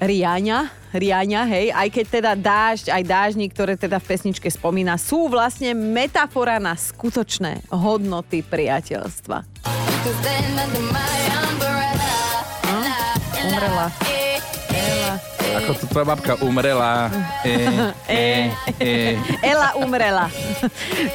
Riania. 0.00 0.70
Riania, 0.90 1.46
hej, 1.46 1.70
aj 1.70 1.88
keď 1.94 2.06
teda 2.10 2.32
dážď, 2.34 2.86
aj 2.90 3.02
dážnik, 3.06 3.54
ktoré 3.54 3.78
teda 3.78 4.02
v 4.02 4.10
pesničke 4.10 4.50
spomína, 4.50 4.98
sú 4.98 5.30
vlastne 5.30 5.70
metafora 5.70 6.58
na 6.58 6.74
skutočné 6.74 7.62
hodnoty 7.70 8.42
priateľstva. 8.42 9.46
Umrela. 13.46 13.86
Ako 15.58 15.70
tu 15.74 15.84
tvoja 15.90 16.06
babka 16.06 16.34
umrela. 16.44 17.10
E, 17.40 17.56
e, 18.10 18.52
e. 18.82 19.16
Ela 19.40 19.72
umrela. 19.80 20.28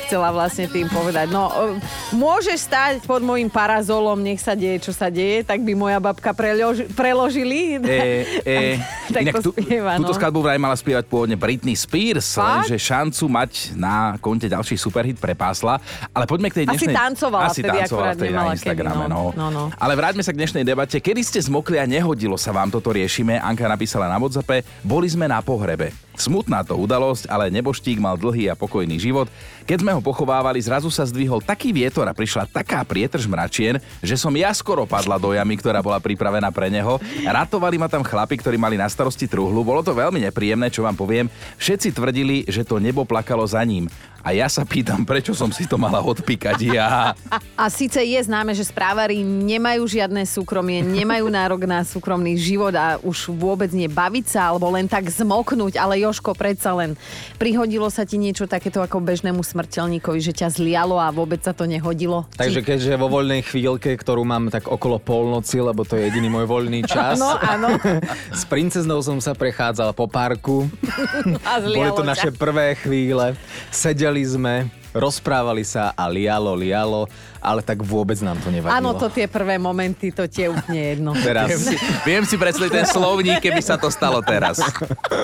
Chcela 0.06 0.34
vlastne 0.34 0.65
tým 0.65 0.89
povedať. 0.89 1.30
No, 1.30 1.51
e, 1.54 1.77
môžeš 2.18 2.65
stáť 2.65 2.94
pod 3.06 3.22
môjim 3.22 3.51
parazolom, 3.51 4.18
nech 4.18 4.42
sa 4.42 4.58
deje, 4.58 4.82
čo 4.82 4.92
sa 4.96 5.12
deje, 5.13 5.46
tak 5.46 5.62
by 5.62 5.77
moja 5.77 6.00
babka 6.01 6.34
preloži, 6.34 6.89
preložili. 6.98 7.77
E, 7.84 8.25
e. 8.42 8.82
tak 9.12 9.22
Inak 9.27 9.34
to 9.44 9.54
spieva, 9.54 10.01
túto 10.01 10.15
no. 10.15 10.18
skladbu 10.18 10.39
vraj 10.42 10.60
mala 10.60 10.74
spievať 10.74 11.06
pôvodne 11.06 11.38
Britney 11.38 11.77
Spears, 11.77 12.39
Fakt? 12.39 12.65
lenže 12.65 12.77
šancu 12.82 13.24
mať 13.30 13.51
na 13.77 14.18
konte 14.18 14.50
ďalší 14.50 14.75
superhit 14.80 15.20
prepásla. 15.22 15.77
Ale 16.10 16.25
poďme 16.25 16.50
k 16.50 16.63
tej 16.63 16.65
Asi 16.65 16.89
dnešnej... 16.89 16.96
tancovala 16.96 17.46
Asi 17.51 17.62
vtedy, 17.62 17.77
tancovala 17.86 18.12
vtedy 18.18 18.34
na 18.34 18.46
nemala 18.46 18.51
kedy, 18.51 18.58
Instagrame, 18.60 19.06
no. 19.06 19.22
no. 19.36 19.36
No, 19.36 19.48
no. 19.51 19.63
Ale 19.77 19.94
vráťme 19.94 20.24
sa 20.24 20.32
k 20.34 20.38
dnešnej 20.42 20.63
debate. 20.65 20.98
Kedy 21.01 21.22
ste 21.22 21.39
zmokli 21.42 21.77
a 21.77 21.86
nehodilo 21.86 22.38
sa 22.38 22.54
vám 22.54 22.70
toto 22.70 22.94
riešime? 22.94 23.38
Anka 23.38 23.65
napísala 23.65 24.10
na 24.10 24.18
WhatsAppe, 24.25 24.65
boli 24.82 25.08
sme 25.08 25.29
na 25.29 25.39
pohrebe. 25.46 26.04
Smutná 26.15 26.63
to 26.63 26.79
udalosť, 26.79 27.27
ale 27.27 27.51
neboštík 27.51 28.00
mal 28.00 28.15
dlhý 28.15 28.48
a 28.48 28.55
pokojný 28.55 28.95
život. 28.95 29.27
Keď 29.65 29.81
sme 29.81 29.91
ho 29.91 30.01
pochovávali, 30.01 30.62
zrazu 30.62 30.88
sa 30.93 31.03
zdvihol 31.03 31.41
taký 31.41 31.74
vietor 31.74 32.05
a 32.05 32.13
prišla 32.15 32.48
taká 32.48 32.86
prietrž 32.86 33.25
mračien, 33.25 33.81
že 34.00 34.15
som 34.15 34.31
ja 34.38 34.53
skoro 34.53 34.86
padla 34.86 35.17
do 35.17 35.34
jamy, 35.34 35.57
ktorá 35.57 35.81
bola 35.81 35.98
pripravená 36.00 36.53
pre 36.53 36.69
neho. 36.69 37.01
Ratovali 37.25 37.75
ma 37.81 37.89
tam 37.89 38.05
chlapi, 38.05 38.39
ktorí 38.39 38.55
mali 38.62 38.77
na 38.77 38.86
starosti 38.86 39.25
truhlu. 39.25 39.65
Bolo 39.65 39.81
to 39.81 39.91
veľmi 39.91 40.22
nepríjemné, 40.24 40.69
čo 40.69 40.86
vám 40.86 40.93
poviem. 40.93 41.27
Všetci 41.57 41.98
tvrdili, 41.98 42.45
že 42.45 42.62
to 42.62 42.77
nebo 42.77 43.03
plakalo 43.03 43.43
za 43.43 43.60
ním. 43.65 43.89
A 44.25 44.34
ja 44.34 44.50
sa 44.50 44.65
pýtam, 44.65 45.05
prečo 45.05 45.38
som 45.38 45.53
si 45.53 45.69
to 45.69 45.77
mala 45.77 46.01
odpíkať 46.01 46.57
ja. 46.74 47.13
A 47.62 47.69
síce 47.69 48.01
je 48.01 48.17
známe, 48.17 48.57
že 48.57 48.65
správari 48.65 49.22
nemajú 49.22 49.86
žiadne 49.86 50.25
súkromie, 50.25 50.81
nemajú 50.81 51.29
nárok 51.29 51.69
na 51.69 51.86
súkromný 51.86 52.34
život 52.34 52.74
a 52.74 52.98
už 53.05 53.29
vôbec 53.38 53.69
nebaviť 53.69 54.25
sa 54.34 54.50
alebo 54.50 54.74
len 54.74 54.89
tak 54.89 55.05
zmoknúť, 55.13 55.77
ale 55.77 56.01
Joško, 56.05 56.38
predsa 56.38 56.77
len 56.77 56.93
prihodilo 57.35 57.89
sa 57.89 58.05
ti 58.05 58.15
niečo 58.15 58.45
takéto 58.45 58.79
ako 58.79 59.01
bežnému 59.01 59.41
smrteľníkovi, 59.41 60.19
že 60.21 60.31
ťa 60.31 60.53
zlialo 60.53 61.01
a 61.01 61.09
vôbec 61.09 61.41
sa 61.41 61.51
to 61.51 61.65
nehodilo? 61.65 62.29
Takže 62.38 62.62
keďže 62.62 62.93
vo 62.95 63.09
voľnej 63.09 63.41
chvíľke, 63.41 63.89
ktorú 63.97 64.21
mám 64.21 64.53
tak 64.53 64.69
okolo 64.69 65.01
polnoci, 65.01 65.57
lebo 65.59 65.81
to 65.81 65.97
je 65.97 66.07
jediný 66.07 66.29
môj 66.29 66.45
voľný 66.45 66.85
čas, 66.89 67.17
Áno, 67.17 67.35
áno. 67.41 67.69
s 68.39 68.45
princeznou 68.45 69.01
som 69.01 69.17
sa 69.17 69.33
prechádzal 69.33 69.91
po 69.91 70.05
parku. 70.05 70.69
A 71.50 71.57
Boli 71.57 71.89
to 71.91 72.05
ťa. 72.05 72.09
naše 72.13 72.29
prvé 72.29 72.77
chvíle. 72.77 73.33
Sedeli 73.69 74.21
sme, 74.21 74.69
rozprávali 74.93 75.65
sa 75.65 75.91
a 75.91 76.07
lialo, 76.07 76.55
lialo, 76.55 77.09
ale 77.45 77.61
tak 77.61 77.85
vôbec 77.85 78.17
nám 78.25 78.41
to 78.41 78.49
nevadilo. 78.49 78.73
Áno, 78.73 78.97
to 78.97 79.13
tie 79.13 79.29
prvé 79.29 79.61
momenty, 79.61 80.09
to 80.09 80.25
tie 80.25 80.49
úplne 80.49 80.97
jedno. 80.97 81.13
Teraz 81.25 81.47
Viem 81.53 81.61
si, 81.61 81.75
viem 82.01 82.23
si 82.25 82.35
predstaviť 82.35 82.73
ten 82.73 82.87
slovník, 82.89 83.37
keby 83.37 83.61
sa 83.61 83.77
to 83.77 83.93
stalo 83.93 84.19
teraz. 84.25 84.57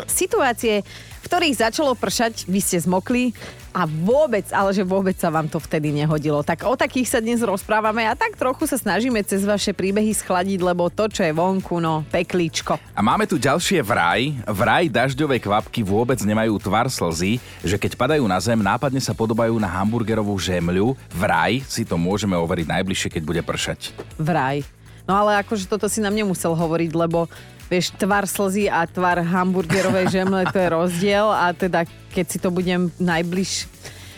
Situácie, 0.06 0.86
v 1.22 1.26
ktorých 1.26 1.56
začalo 1.58 1.98
pršať, 1.98 2.46
vy 2.46 2.60
ste 2.62 2.78
zmokli 2.82 3.34
a 3.72 3.88
vôbec, 3.88 4.44
ale 4.52 4.76
že 4.76 4.84
vôbec 4.84 5.16
sa 5.16 5.32
vám 5.32 5.48
to 5.48 5.56
vtedy 5.56 5.96
nehodilo. 5.96 6.44
Tak 6.44 6.68
o 6.68 6.76
takých 6.76 7.08
sa 7.08 7.20
dnes 7.24 7.40
rozprávame 7.40 8.04
a 8.04 8.14
tak 8.20 8.36
trochu 8.36 8.68
sa 8.68 8.76
snažíme 8.76 9.24
cez 9.24 9.48
vaše 9.48 9.72
príbehy 9.72 10.12
schladiť, 10.12 10.60
lebo 10.60 10.92
to, 10.92 11.08
čo 11.08 11.24
je 11.24 11.32
vonku, 11.32 11.80
no, 11.80 12.04
peklíčko. 12.12 12.76
A 12.92 13.00
máme 13.00 13.24
tu 13.24 13.40
ďalšie 13.40 13.80
vraj. 13.80 14.36
Vraj 14.44 14.92
dažďové 14.92 15.40
kvapky 15.40 15.88
vôbec 15.88 16.20
nemajú 16.20 16.60
tvar 16.60 16.92
slzy, 16.92 17.40
že 17.64 17.80
keď 17.80 17.96
padajú 17.96 18.24
na 18.28 18.40
zem, 18.44 18.60
nápadne 18.60 19.00
sa 19.00 19.16
podobajú 19.16 19.56
na 19.56 19.72
hamburgerovú 19.72 20.36
žemľu. 20.36 21.00
Vraj 21.16 21.64
si 21.64 21.88
to 21.88 21.96
môžeme 22.12 22.36
overiť 22.36 22.68
najbližšie, 22.68 23.10
keď 23.16 23.24
bude 23.24 23.42
pršať. 23.48 23.96
Vraj. 24.20 24.68
No 25.08 25.16
ale 25.16 25.40
akože 25.40 25.72
toto 25.72 25.88
si 25.88 26.04
nám 26.04 26.12
nemusel 26.12 26.52
hovoriť, 26.52 26.92
lebo 26.92 27.32
vieš, 27.72 27.96
tvar 27.96 28.28
slzy 28.28 28.68
a 28.68 28.84
tvar 28.84 29.24
hamburgerovej 29.24 30.12
žemle, 30.20 30.44
to 30.52 30.60
je 30.60 30.68
rozdiel 30.68 31.32
a 31.32 31.56
teda 31.56 31.88
keď 32.12 32.26
si 32.28 32.38
to 32.44 32.52
budem 32.52 32.92
najbliž... 33.00 33.72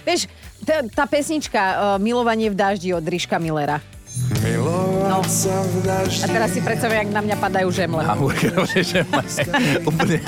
Vieš, 0.09 0.25
tá, 0.65 0.81
tá 0.89 1.03
pesnička 1.05 1.61
uh, 1.61 1.75
Milovanie 2.01 2.49
v 2.49 2.57
daždi 2.57 2.89
od 2.97 3.05
Ríška 3.05 3.37
Millera. 3.37 3.77
No. 4.43 5.23
A 5.23 6.27
teraz 6.27 6.51
si 6.51 6.59
predstavím, 6.59 7.07
jak 7.07 7.11
na 7.15 7.21
mňa 7.23 7.35
padajú 7.39 7.69
žemle. 7.71 8.03
Hamburgerové 8.03 8.83
žemle. 8.83 9.23
úplne, 9.89 10.19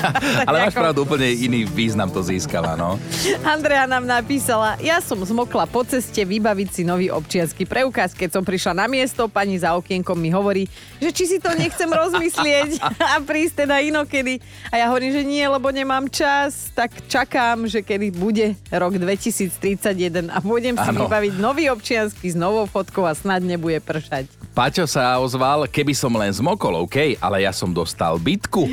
ale 0.48 0.56
máš 0.64 0.72
ako- 0.72 0.80
pravdu, 0.80 0.98
úplne 1.04 1.28
iný 1.28 1.68
význam 1.68 2.08
to 2.08 2.24
získava, 2.24 2.80
no. 2.80 2.96
Andrea 3.44 3.84
nám 3.84 4.08
napísala, 4.08 4.80
ja 4.80 5.04
som 5.04 5.20
zmokla 5.20 5.68
po 5.68 5.84
ceste 5.84 6.24
vybaviť 6.24 6.68
si 6.72 6.82
nový 6.88 7.12
občiansky 7.12 7.68
preukaz. 7.68 8.16
Keď 8.16 8.40
som 8.40 8.42
prišla 8.46 8.72
na 8.72 8.86
miesto, 8.88 9.28
pani 9.28 9.60
za 9.60 9.76
okienkom 9.76 10.16
mi 10.16 10.32
hovorí, 10.32 10.64
že 10.96 11.12
či 11.12 11.36
si 11.36 11.38
to 11.42 11.52
nechcem 11.52 11.88
rozmyslieť 11.88 12.80
a 13.12 13.20
prísť 13.20 13.68
teda 13.68 13.84
inokedy. 13.84 14.40
A 14.72 14.80
ja 14.80 14.88
hovorím, 14.88 15.12
že 15.12 15.28
nie, 15.28 15.44
lebo 15.44 15.68
nemám 15.68 16.08
čas, 16.08 16.72
tak 16.72 17.04
čakám, 17.04 17.68
že 17.68 17.84
kedy 17.84 18.16
bude 18.16 18.56
rok 18.72 18.96
2031 18.96 20.32
a 20.32 20.38
budem 20.40 20.72
si 20.72 20.88
Áno. 20.88 21.04
vybaviť 21.04 21.32
nový 21.36 21.68
občiansky 21.68 22.32
s 22.32 22.36
novou 22.38 22.64
fotkou 22.64 23.04
a 23.04 23.12
snad 23.12 23.44
nebude 23.44 23.76
pršať. 24.06 24.24
Paťo 24.54 24.86
sa 24.86 25.18
ozval, 25.18 25.66
keby 25.66 25.92
som 25.92 26.14
len 26.14 26.30
zmokol, 26.30 26.86
OK, 26.86 27.18
ale 27.18 27.44
ja 27.44 27.52
som 27.52 27.74
dostal 27.74 28.16
bitku. 28.16 28.64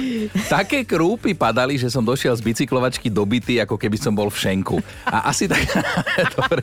Také 0.48 0.86
krúpy 0.86 1.34
padali, 1.34 1.76
že 1.76 1.90
som 1.92 2.06
došiel 2.06 2.32
z 2.38 2.46
bicyklovačky 2.46 3.10
do 3.10 3.26
byty, 3.26 3.60
ako 3.60 3.76
keby 3.76 3.98
som 3.98 4.14
bol 4.14 4.30
v 4.30 4.38
šenku. 4.38 4.78
A 5.04 5.34
asi 5.34 5.50
tak... 5.50 5.66
Dobre. 6.38 6.62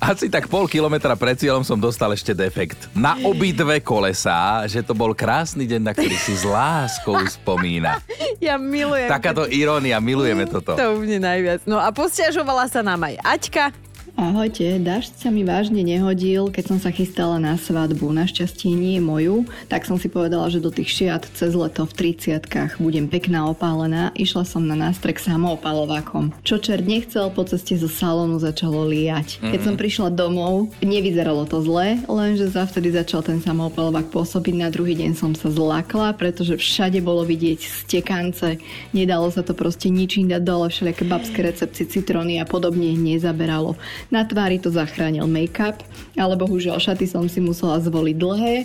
Asi 0.00 0.26
tak 0.26 0.48
pol 0.48 0.66
kilometra 0.66 1.14
pred 1.14 1.38
cieľom 1.38 1.62
som 1.62 1.78
dostal 1.78 2.10
ešte 2.16 2.34
defekt. 2.34 2.90
Na 2.96 3.14
obidve 3.22 3.78
kolesá, 3.78 4.64
že 4.66 4.82
to 4.82 4.96
bol 4.96 5.14
krásny 5.14 5.68
deň, 5.68 5.80
na 5.84 5.92
ktorý 5.94 6.16
si 6.18 6.34
s 6.34 6.42
láskou 6.42 7.20
spomína. 7.28 8.02
Ja 8.42 8.58
milujem. 8.58 9.06
Takáto 9.06 9.46
irónia, 9.46 10.02
milujeme 10.02 10.50
toto. 10.50 10.74
To 10.74 10.98
úplne 10.98 11.22
najviac. 11.22 11.62
No 11.62 11.78
a 11.78 11.94
posťažovala 11.94 12.66
sa 12.66 12.82
nám 12.82 13.06
aj 13.06 13.14
Aťka. 13.22 13.64
Ahojte, 14.12 14.76
dážď 14.76 15.12
sa 15.16 15.32
mi 15.32 15.40
vážne 15.40 15.80
nehodil, 15.80 16.52
keď 16.52 16.64
som 16.68 16.78
sa 16.78 16.92
chystala 16.92 17.40
na 17.40 17.56
svadbu. 17.56 18.12
Našťastie 18.12 18.68
nie 18.76 19.00
moju, 19.00 19.48
tak 19.72 19.88
som 19.88 19.96
si 19.96 20.12
povedala, 20.12 20.52
že 20.52 20.60
do 20.60 20.68
tých 20.68 20.92
šiat 20.92 21.32
cez 21.32 21.56
leto 21.56 21.88
v 21.88 22.12
30 22.12 22.44
budem 22.76 23.08
pekná 23.08 23.48
opálená. 23.48 24.12
Išla 24.12 24.44
som 24.44 24.68
na 24.68 24.76
nástrek 24.76 25.16
samoopalovákom. 25.16 26.36
Čo 26.44 26.60
čert 26.60 26.84
nechcel, 26.84 27.32
po 27.32 27.48
ceste 27.48 27.72
zo 27.80 27.88
salónu 27.88 28.36
začalo 28.36 28.84
liať. 28.84 29.40
Keď 29.40 29.60
som 29.64 29.80
prišla 29.80 30.12
domov, 30.12 30.68
nevyzeralo 30.84 31.48
to 31.48 31.64
zle, 31.64 31.96
lenže 32.04 32.52
zavtedy 32.52 32.92
začal 32.92 33.24
ten 33.24 33.40
samoopalovák 33.40 34.12
pôsobiť. 34.12 34.54
Na 34.60 34.68
druhý 34.68 34.92
deň 34.92 35.16
som 35.16 35.32
sa 35.32 35.48
zlakla, 35.48 36.12
pretože 36.12 36.60
všade 36.60 37.00
bolo 37.00 37.24
vidieť 37.24 37.88
stekance. 37.88 38.60
Nedalo 38.92 39.32
sa 39.32 39.40
to 39.40 39.56
proste 39.56 39.88
ničím 39.88 40.28
dať 40.28 40.42
dole, 40.44 40.68
všelijaké 40.68 41.04
babské 41.08 41.40
recepcie, 41.40 41.88
citróny 41.88 42.36
a 42.36 42.44
podobne 42.44 42.92
nezaberalo. 42.92 43.80
Na 44.12 44.28
tvári 44.28 44.60
to 44.60 44.68
zachránil 44.68 45.24
make-up, 45.24 45.80
ale 46.20 46.36
bohužiaľ 46.36 46.76
šaty 46.76 47.08
som 47.08 47.24
si 47.32 47.40
musela 47.40 47.80
zvoliť 47.80 48.16
dlhé 48.20 48.56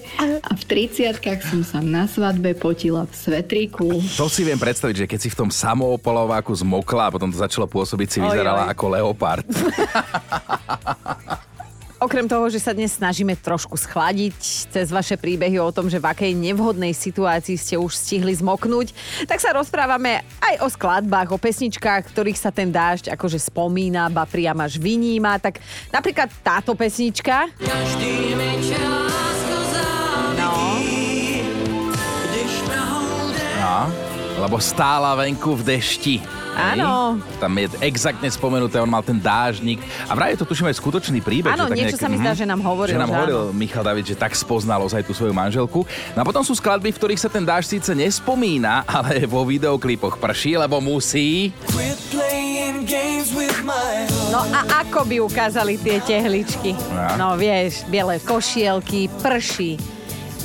a 0.44 0.52
v 0.52 0.64
30 0.68 1.16
som 1.48 1.64
sa 1.64 1.80
na 1.80 2.04
svadbe 2.04 2.52
potila 2.52 3.08
v 3.08 3.16
svetriku. 3.16 3.88
To 4.20 4.28
si 4.28 4.44
viem 4.44 4.60
predstaviť, 4.60 4.96
že 5.04 5.06
keď 5.08 5.20
si 5.24 5.32
v 5.32 5.40
tom 5.40 5.48
samoopalováku 5.48 6.52
zmokla 6.52 7.08
a 7.08 7.14
potom 7.16 7.32
to 7.32 7.40
začalo 7.40 7.64
pôsobiť, 7.64 8.08
si 8.12 8.20
vyzerala 8.20 8.68
ako 8.68 8.86
leopard. 8.92 9.48
Okrem 11.98 12.30
toho, 12.30 12.46
že 12.46 12.62
sa 12.62 12.78
dnes 12.78 12.94
snažíme 12.94 13.34
trošku 13.34 13.74
schladiť 13.74 14.70
cez 14.70 14.94
vaše 14.94 15.18
príbehy 15.18 15.58
o 15.58 15.74
tom, 15.74 15.90
že 15.90 15.98
v 15.98 16.06
akej 16.06 16.38
nevhodnej 16.38 16.94
situácii 16.94 17.58
ste 17.58 17.74
už 17.74 17.90
stihli 17.90 18.38
zmoknúť, 18.38 18.94
tak 19.26 19.42
sa 19.42 19.50
rozprávame 19.50 20.22
aj 20.38 20.62
o 20.62 20.70
skladbách, 20.70 21.34
o 21.34 21.42
pesničkách, 21.42 22.14
ktorých 22.14 22.38
sa 22.38 22.54
ten 22.54 22.70
dážď 22.70 23.18
akože 23.18 23.42
spomína, 23.50 24.14
ba 24.14 24.30
priam 24.30 24.62
až 24.62 24.78
vyníma. 24.78 25.42
Tak 25.42 25.58
napríklad 25.90 26.30
táto 26.46 26.78
pesnička. 26.78 27.50
No, 27.66 27.74
No, 33.58 33.90
lebo 34.46 34.62
stála 34.62 35.18
venku 35.18 35.58
v 35.58 35.66
dešti. 35.66 36.37
Áno. 36.58 37.22
Tam 37.38 37.54
je 37.54 37.70
exaktne 37.86 38.26
spomenuté, 38.34 38.82
on 38.82 38.90
mal 38.90 39.06
ten 39.06 39.22
dážnik. 39.22 39.78
A 40.10 40.18
vraj 40.18 40.34
je 40.34 40.42
to 40.42 40.50
tuším 40.50 40.74
aj 40.74 40.76
skutočný 40.82 41.22
príbeh. 41.22 41.54
Áno, 41.54 41.70
tak 41.70 41.78
niečo 41.78 42.02
sa 42.02 42.10
mi 42.10 42.18
zdá, 42.18 42.34
že 42.34 42.50
nám 42.50 42.66
hovoril, 42.66 42.98
Že 42.98 43.02
nám 43.06 43.10
že 43.10 43.16
hovoril 43.16 43.40
áno. 43.50 43.54
Michal 43.54 43.84
David, 43.86 44.06
že 44.10 44.16
tak 44.18 44.34
spoznal 44.34 44.82
ozaj 44.82 45.06
tú 45.06 45.14
svoju 45.14 45.38
manželku. 45.38 45.86
No 46.18 46.20
a 46.22 46.26
potom 46.26 46.42
sú 46.42 46.58
skladby, 46.58 46.90
v 46.90 46.98
ktorých 46.98 47.22
sa 47.22 47.30
ten 47.30 47.46
dážď 47.46 47.78
síce 47.78 47.92
nespomína, 47.94 48.82
ale 48.98 49.30
vo 49.30 49.46
videoklipoch 49.46 50.18
prší, 50.18 50.58
lebo 50.58 50.82
musí. 50.82 51.54
no 54.32 54.42
a 54.50 54.60
ako 54.88 55.06
by 55.06 55.16
ukázali 55.22 55.78
tie 55.78 56.02
tehličky? 56.02 56.74
Ja. 56.74 57.20
No 57.20 57.36
vieš, 57.38 57.86
biele 57.92 58.18
košielky, 58.24 59.12
prší, 59.22 59.97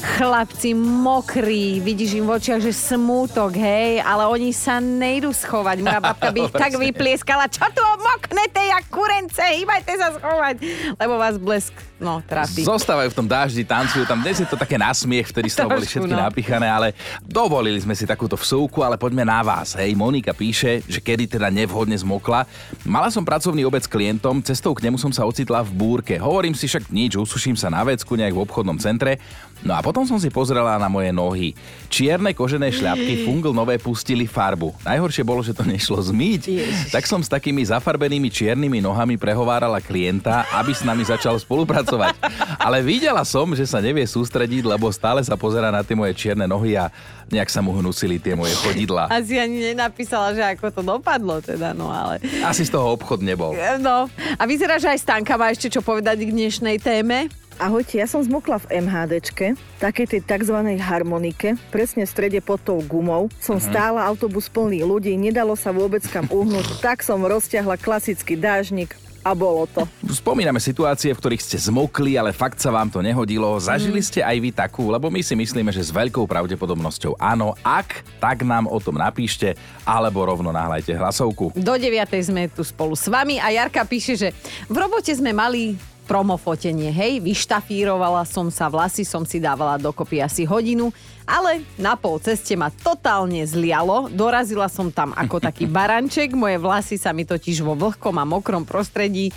chlapci 0.03 0.75
mokrí, 0.75 1.79
vidíš 1.79 2.19
im 2.19 2.27
v 2.27 2.35
očiach, 2.35 2.59
že 2.59 2.75
smútok, 2.75 3.55
hej, 3.55 4.03
ale 4.03 4.27
oni 4.27 4.51
sa 4.51 4.83
nejdú 4.83 5.31
schovať. 5.31 5.77
Moja 5.79 6.03
babka 6.03 6.35
by 6.35 6.39
ich 6.51 6.55
tak 6.55 6.75
vyplieskala, 6.75 7.47
čo 7.47 7.63
tu 7.71 7.83
moknete, 8.03 8.59
jak 8.59 8.85
kurence, 8.91 9.39
hýbajte 9.39 9.93
sa 9.95 10.11
schovať, 10.19 10.55
lebo 10.99 11.15
vás 11.23 11.39
blesk, 11.39 11.71
no, 12.03 12.19
trafí. 12.27 12.67
Zostávajú 12.67 13.15
v 13.15 13.17
tom 13.17 13.31
dáždi, 13.31 13.63
tancujú 13.63 14.03
tam. 14.03 14.19
Dnes 14.19 14.43
je 14.43 14.49
to 14.51 14.59
také 14.59 14.75
nasmiech, 14.75 15.31
vtedy 15.31 15.47
z 15.47 15.63
toho 15.63 15.71
boli 15.71 15.87
všetky 15.87 16.11
no. 16.11 16.27
napichané, 16.27 16.67
ale 16.67 16.99
dovolili 17.23 17.79
sme 17.79 17.95
si 17.95 18.03
takúto 18.03 18.35
vsúku, 18.35 18.83
ale 18.83 18.99
poďme 18.99 19.23
na 19.23 19.41
vás. 19.47 19.79
Hej, 19.79 19.95
Monika 19.95 20.35
píše, 20.35 20.83
že 20.91 20.99
kedy 20.99 21.39
teda 21.39 21.47
nevhodne 21.47 21.95
zmokla. 21.95 22.43
Mala 22.83 23.07
som 23.15 23.23
pracovný 23.23 23.63
obed 23.63 23.87
s 23.87 23.89
klientom, 23.89 24.43
cestou 24.43 24.75
k 24.75 24.83
nemu 24.91 24.99
som 24.99 25.15
sa 25.15 25.23
ocitla 25.23 25.63
v 25.63 25.71
búrke. 25.79 26.15
Hovorím 26.19 26.59
si 26.59 26.67
však 26.67 26.91
nič, 26.91 27.15
usuším 27.15 27.55
sa 27.55 27.71
na 27.71 27.87
vecku 27.87 28.19
nejak 28.19 28.35
v 28.35 28.43
obchodnom 28.43 28.83
centre. 28.83 29.23
No 29.63 29.79
a 29.79 29.81
potom 29.81 30.03
som 30.03 30.19
si 30.19 30.27
pozrela 30.27 30.75
na 30.75 30.91
moje 30.91 31.15
nohy. 31.15 31.55
Čierne 31.87 32.35
kožené 32.35 32.75
šľapky 32.75 33.23
fungl 33.23 33.55
nové 33.55 33.79
pustili 33.79 34.27
farbu. 34.27 34.75
Najhoršie 34.83 35.23
bolo, 35.23 35.39
že 35.39 35.55
to 35.55 35.63
nešlo 35.63 36.03
zmyť. 36.03 36.43
Ježiš. 36.51 36.91
Tak 36.91 37.07
som 37.07 37.23
s 37.23 37.31
takými 37.31 37.63
zafarbenými 37.63 38.27
čiernymi 38.27 38.83
nohami 38.83 39.15
prehovárala 39.15 39.79
klienta, 39.79 40.51
aby 40.51 40.75
s 40.75 40.83
nami 40.83 41.07
začal 41.07 41.39
spolupracovať. 41.39 42.19
Ale 42.59 42.83
videla 42.83 43.23
som, 43.23 43.47
že 43.55 43.63
sa 43.63 43.79
nevie 43.79 44.03
sústrediť, 44.03 44.67
lebo 44.67 44.91
stále 44.91 45.23
sa 45.23 45.39
pozera 45.39 45.71
na 45.71 45.87
tie 45.87 45.95
moje 45.95 46.19
čierne 46.19 46.51
nohy 46.51 46.75
a 46.75 46.91
nejak 47.31 47.47
sa 47.47 47.63
mu 47.63 47.71
hnusili 47.79 48.19
tie 48.19 48.35
moje 48.35 48.59
chodidla. 48.67 49.15
Asi 49.15 49.39
ani 49.39 49.73
nenapísala, 49.73 50.35
že 50.35 50.43
ako 50.43 50.75
to 50.75 50.83
dopadlo 50.83 51.39
teda, 51.39 51.71
no 51.71 51.89
ale... 51.89 52.19
Asi 52.43 52.67
z 52.67 52.75
toho 52.75 52.99
obchod 52.99 53.23
nebol. 53.23 53.55
No, 53.79 54.11
a 54.37 54.43
vyzerá, 54.43 54.83
že 54.83 54.91
aj 54.91 54.99
Stanka 55.07 55.39
má 55.39 55.55
ešte 55.55 55.71
čo 55.71 55.81
povedať 55.81 56.27
k 56.27 56.35
dnešnej 56.35 56.83
téme. 56.83 57.31
Ahojte, 57.63 58.03
ja 58.03 58.11
som 58.11 58.19
zmokla 58.19 58.59
v 58.67 58.83
MHDčke, 58.83 59.55
takej 59.79 60.07
tej 60.11 60.21
tzv. 60.27 60.59
harmonike, 60.83 61.55
presne 61.71 62.03
v 62.03 62.11
strede 62.11 62.43
pod 62.43 62.59
tou 62.59 62.83
gumou. 62.83 63.31
Som 63.39 63.63
Mhm. 63.63 63.71
stála 63.71 64.03
autobus 64.03 64.51
plný 64.51 64.83
ľudí, 64.83 65.15
nedalo 65.15 65.55
sa 65.55 65.71
vôbec 65.71 66.03
kam 66.11 66.27
uhnúť, 66.27 66.67
tak 66.83 67.07
som 67.07 67.23
rozťahla 67.23 67.79
klasický 67.79 68.35
dážnik 68.35 68.99
a 69.23 69.39
bolo 69.39 69.71
to. 69.71 69.87
Spomíname 70.11 70.59
situácie, 70.59 71.15
v 71.15 71.23
ktorých 71.23 71.39
ste 71.39 71.55
zmokli, 71.55 72.19
ale 72.19 72.35
fakt 72.35 72.59
sa 72.59 72.75
vám 72.75 72.91
to 72.91 72.99
nehodilo. 72.99 73.55
Zažili 73.63 74.03
ste 74.03 74.19
aj 74.19 74.37
vy 74.43 74.51
takú, 74.51 74.91
lebo 74.91 75.07
my 75.07 75.23
si 75.23 75.39
myslíme, 75.39 75.71
že 75.71 75.87
s 75.87 75.95
veľkou 75.95 76.27
pravdepodobnosťou 76.27 77.15
áno. 77.23 77.55
Ak, 77.63 78.03
tak 78.19 78.43
nám 78.43 78.67
o 78.67 78.83
tom 78.83 78.99
napíšte, 78.99 79.55
alebo 79.87 80.27
rovno 80.27 80.51
nahlajte 80.51 80.99
hlasovku. 80.99 81.55
Do 81.55 81.75
9. 81.79 81.95
sme 82.19 82.51
tu 82.51 82.67
spolu 82.67 82.99
s 82.99 83.07
vami 83.07 83.39
a 83.39 83.55
Jarka 83.55 83.87
píše, 83.87 84.19
že 84.19 84.29
v 84.67 84.75
robote 84.83 85.15
sme 85.15 85.31
mali 85.31 85.79
promofotenie, 86.05 86.91
hej, 86.91 87.23
vyštafírovala 87.23 88.27
som 88.27 88.51
sa, 88.51 88.67
vlasy 88.67 89.07
som 89.07 89.23
si 89.23 89.39
dávala 89.39 89.79
dokopy 89.79 90.19
asi 90.19 90.43
hodinu, 90.43 90.91
ale 91.23 91.63
na 91.79 91.95
pol 91.95 92.19
ceste 92.19 92.59
ma 92.59 92.69
totálne 92.69 93.47
zlialo, 93.47 94.11
dorazila 94.11 94.67
som 94.67 94.91
tam 94.91 95.15
ako 95.15 95.39
taký 95.49 95.71
baranček, 95.71 96.35
moje 96.35 96.59
vlasy 96.59 96.97
sa 96.99 97.15
mi 97.15 97.23
totiž 97.23 97.63
vo 97.63 97.79
vlhkom 97.79 98.19
a 98.19 98.27
mokrom 98.27 98.67
prostredí 98.67 99.31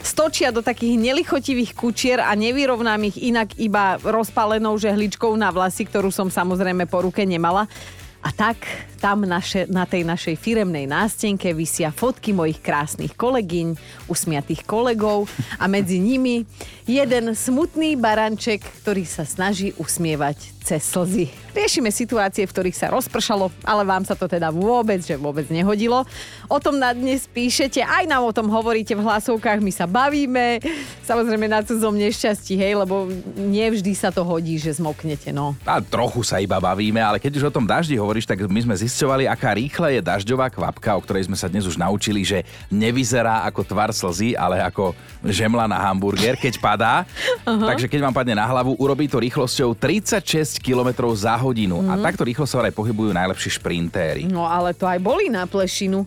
stočia 0.00 0.54
do 0.54 0.62
takých 0.62 0.96
nelichotivých 0.98 1.74
kučier 1.74 2.22
a 2.22 2.32
nevyrovnám 2.38 3.02
ich 3.10 3.18
inak 3.18 3.58
iba 3.58 3.98
rozpalenou 4.00 4.78
žehličkou 4.78 5.34
na 5.34 5.50
vlasy, 5.50 5.84
ktorú 5.86 6.14
som 6.14 6.30
samozrejme 6.30 6.86
po 6.86 7.02
ruke 7.02 7.26
nemala. 7.26 7.66
A 8.22 8.30
tak 8.30 8.62
tam 9.02 9.26
naše, 9.26 9.66
na 9.66 9.82
tej 9.82 10.06
našej 10.06 10.38
firemnej 10.38 10.86
nástenke 10.86 11.50
vysia 11.50 11.90
fotky 11.90 12.30
mojich 12.30 12.62
krásnych 12.62 13.18
kolegyň, 13.18 13.74
usmiatých 14.06 14.62
kolegov 14.62 15.26
a 15.58 15.66
medzi 15.66 15.98
nimi 15.98 16.46
jeden 16.86 17.34
smutný 17.34 17.98
baranček, 17.98 18.62
ktorý 18.86 19.02
sa 19.02 19.26
snaží 19.26 19.74
usmievať 19.74 20.62
cez 20.62 20.86
slzy. 20.86 21.26
Riešime 21.52 21.90
situácie, 21.90 22.46
v 22.46 22.54
ktorých 22.54 22.78
sa 22.78 22.94
rozpršalo, 22.94 23.50
ale 23.66 23.82
vám 23.82 24.06
sa 24.06 24.14
to 24.14 24.30
teda 24.30 24.54
vôbec, 24.54 25.02
že 25.02 25.18
vôbec 25.18 25.44
nehodilo. 25.50 26.06
O 26.46 26.58
tom 26.62 26.78
na 26.78 26.94
dnes 26.94 27.26
píšete, 27.26 27.82
aj 27.82 28.06
nám 28.06 28.22
o 28.22 28.32
tom 28.32 28.46
hovoríte 28.46 28.94
v 28.94 29.02
hlasovkách, 29.02 29.58
my 29.58 29.72
sa 29.74 29.90
bavíme, 29.90 30.62
samozrejme 31.02 31.50
na 31.50 31.66
cudzom 31.66 31.98
nešťastí, 31.98 32.54
hej, 32.54 32.78
lebo 32.78 33.10
nevždy 33.36 33.92
sa 33.98 34.14
to 34.14 34.22
hodí, 34.22 34.56
že 34.56 34.78
zmoknete, 34.78 35.34
no. 35.34 35.58
A 35.66 35.82
trochu 35.82 36.22
sa 36.22 36.38
iba 36.38 36.62
bavíme, 36.62 37.02
ale 37.02 37.18
keď 37.18 37.42
už 37.42 37.44
o 37.50 37.54
tom 37.58 37.66
daždi 37.66 37.98
hovoríš, 37.98 38.30
tak 38.30 38.38
my 38.46 38.60
sme 38.62 38.78
zisťovali, 38.92 39.24
aká 39.24 39.56
rýchla 39.56 39.88
je 39.96 40.00
dažďová 40.04 40.52
kvapka, 40.52 40.92
o 40.92 41.00
ktorej 41.00 41.24
sme 41.24 41.40
sa 41.40 41.48
dnes 41.48 41.64
už 41.64 41.80
naučili, 41.80 42.20
že 42.20 42.44
nevyzerá 42.68 43.48
ako 43.48 43.64
tvar 43.64 43.88
slzy, 43.88 44.36
ale 44.36 44.60
ako 44.60 44.92
žemla 45.24 45.64
na 45.64 45.80
hamburger, 45.80 46.36
keď 46.36 46.60
padá. 46.60 47.08
Takže 47.72 47.88
keď 47.88 48.04
vám 48.04 48.14
padne 48.14 48.36
na 48.36 48.44
hlavu, 48.44 48.76
urobí 48.76 49.08
to 49.08 49.16
rýchlosťou 49.16 49.72
36 49.72 50.60
km 50.60 51.08
za 51.16 51.32
hodinu. 51.40 51.80
A 51.88 51.96
takto 51.96 52.28
rýchlo 52.28 52.44
sa 52.44 52.60
aj 52.60 52.76
pohybujú 52.76 53.16
najlepší 53.16 53.56
šprintéri. 53.56 54.28
No 54.28 54.44
ale 54.44 54.76
to 54.76 54.84
aj 54.84 55.00
bolí 55.00 55.32
na 55.32 55.48
plešinu. 55.48 56.04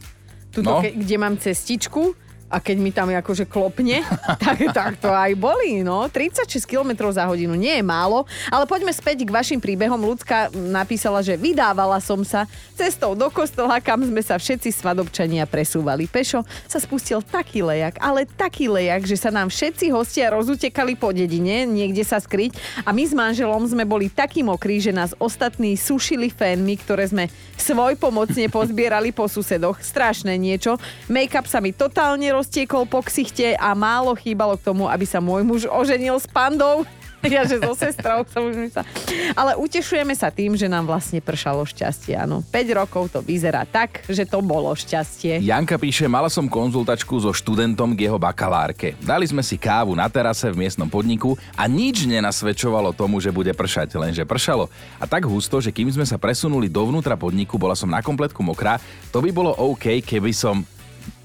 Tuto, 0.54 0.70
no. 0.70 0.80
ke, 0.80 0.94
kde 0.94 1.16
mám 1.20 1.36
cestičku 1.36 2.16
a 2.56 2.64
keď 2.64 2.78
mi 2.80 2.96
tam 2.96 3.12
akože 3.12 3.52
klopne, 3.52 4.00
tak, 4.44 4.72
tak 4.72 4.96
to 5.04 5.12
aj 5.12 5.36
bolí, 5.36 5.84
no. 5.84 6.08
36 6.08 6.64
km 6.64 7.12
za 7.12 7.28
hodinu 7.28 7.52
nie 7.52 7.76
je 7.76 7.84
málo, 7.84 8.24
ale 8.48 8.64
poďme 8.64 8.96
späť 8.96 9.28
k 9.28 9.36
vašim 9.36 9.60
príbehom. 9.60 10.00
Ľudská 10.00 10.56
napísala, 10.56 11.20
že 11.20 11.36
vydávala 11.36 12.00
som 12.00 12.24
sa 12.24 12.48
cestou 12.80 13.12
do 13.12 13.28
kostola, 13.28 13.84
kam 13.84 14.08
sme 14.08 14.24
sa 14.24 14.40
všetci 14.40 14.72
svadobčania 14.72 15.44
presúvali. 15.44 16.08
Pešo 16.08 16.48
sa 16.64 16.80
spustil 16.80 17.20
taký 17.20 17.60
lejak, 17.60 18.00
ale 18.00 18.24
taký 18.24 18.72
lejak, 18.72 19.04
že 19.04 19.20
sa 19.20 19.36
nám 19.36 19.52
všetci 19.52 19.92
hostia 19.92 20.32
rozutekali 20.32 20.96
po 20.96 21.12
dedine, 21.12 21.68
niekde 21.68 22.08
sa 22.08 22.24
skryť 22.24 22.56
a 22.88 22.96
my 22.96 23.04
s 23.04 23.12
manželom 23.12 23.68
sme 23.68 23.84
boli 23.84 24.08
takí 24.08 24.40
mokrí, 24.40 24.80
že 24.80 24.96
nás 24.96 25.12
ostatní 25.20 25.76
sušili 25.76 26.32
fénmi, 26.32 26.80
ktoré 26.80 27.12
sme 27.12 27.28
svoj 27.60 28.00
pomocne 28.00 28.48
pozbierali 28.48 29.12
po 29.12 29.28
susedoch. 29.28 29.82
Strašné 29.84 30.40
niečo. 30.40 30.80
Make-up 31.12 31.50
sa 31.50 31.60
mi 31.60 31.76
totálne 31.76 32.32
roztiekol 32.46 32.86
po 32.86 33.02
ksichte 33.02 33.58
a 33.58 33.74
málo 33.74 34.14
chýbalo 34.14 34.54
k 34.54 34.70
tomu, 34.70 34.86
aby 34.86 35.02
sa 35.02 35.18
môj 35.18 35.42
muž 35.42 35.66
oženil 35.66 36.22
s 36.22 36.30
pandou. 36.30 36.86
ja, 37.26 37.42
že 37.42 37.58
so 37.58 37.74
sestrou 37.74 38.22
som 38.30 38.46
už 38.46 38.70
myslela. 38.70 38.86
Ale 39.34 39.58
utešujeme 39.58 40.14
sa 40.14 40.30
tým, 40.30 40.54
že 40.54 40.70
nám 40.70 40.86
vlastne 40.86 41.18
pršalo 41.26 41.66
šťastie, 41.66 42.14
áno. 42.14 42.46
5 42.54 42.78
rokov 42.78 43.10
to 43.10 43.26
vyzerá 43.26 43.66
tak, 43.66 44.06
že 44.06 44.30
to 44.30 44.46
bolo 44.46 44.70
šťastie. 44.78 45.42
Janka 45.42 45.82
píše, 45.82 46.06
mala 46.06 46.30
som 46.30 46.46
konzultačku 46.46 47.18
so 47.18 47.34
študentom 47.34 47.98
k 47.98 48.06
jeho 48.06 48.22
bakalárke. 48.22 48.94
Dali 49.02 49.26
sme 49.26 49.42
si 49.42 49.58
kávu 49.58 49.98
na 49.98 50.06
terase 50.06 50.54
v 50.54 50.62
miestnom 50.62 50.86
podniku 50.86 51.34
a 51.58 51.66
nič 51.66 52.06
nenasvedčovalo 52.06 52.94
tomu, 52.94 53.18
že 53.18 53.34
bude 53.34 53.58
pršať, 53.58 53.98
lenže 53.98 54.22
pršalo. 54.22 54.70
A 55.02 55.10
tak 55.10 55.26
husto, 55.26 55.58
že 55.58 55.74
kým 55.74 55.90
sme 55.90 56.06
sa 56.06 56.22
presunuli 56.22 56.70
dovnútra 56.70 57.18
podniku, 57.18 57.58
bola 57.58 57.74
som 57.74 57.90
na 57.90 58.06
kompletku 58.06 58.46
mokrá, 58.46 58.78
to 59.10 59.18
by 59.18 59.34
bolo 59.34 59.50
OK, 59.58 60.06
keby 60.06 60.30
som 60.30 60.62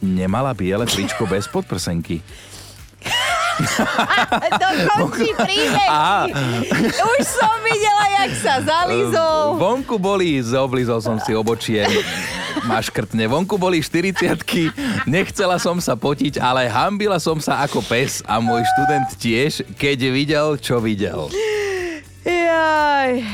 nemala 0.03 0.55
biele 0.57 0.87
tričko 0.87 1.27
bez 1.27 1.49
podprsenky. 1.51 2.21
Dokončí 4.61 5.37
príbeh. 5.37 5.89
Už 6.97 7.21
som 7.25 7.57
videla, 7.61 8.05
jak 8.23 8.31
sa 8.41 8.55
zalizol. 8.65 9.61
Vonku 9.61 10.01
boli, 10.01 10.41
zoblizol 10.41 11.01
som 11.05 11.17
si 11.21 11.37
obočie, 11.37 11.85
maškrtne. 12.65 13.25
Vonku 13.29 13.61
boli 13.61 13.85
40 13.85 14.41
nechcela 15.05 15.61
som 15.61 15.77
sa 15.81 15.97
potiť, 15.97 16.41
ale 16.41 16.69
hambila 16.69 17.21
som 17.21 17.37
sa 17.41 17.61
ako 17.65 17.85
pes 17.85 18.25
a 18.25 18.41
môj 18.41 18.65
študent 18.77 19.09
tiež, 19.21 19.53
keď 19.77 19.99
videl, 20.09 20.47
čo 20.57 20.81
videl. 20.81 21.29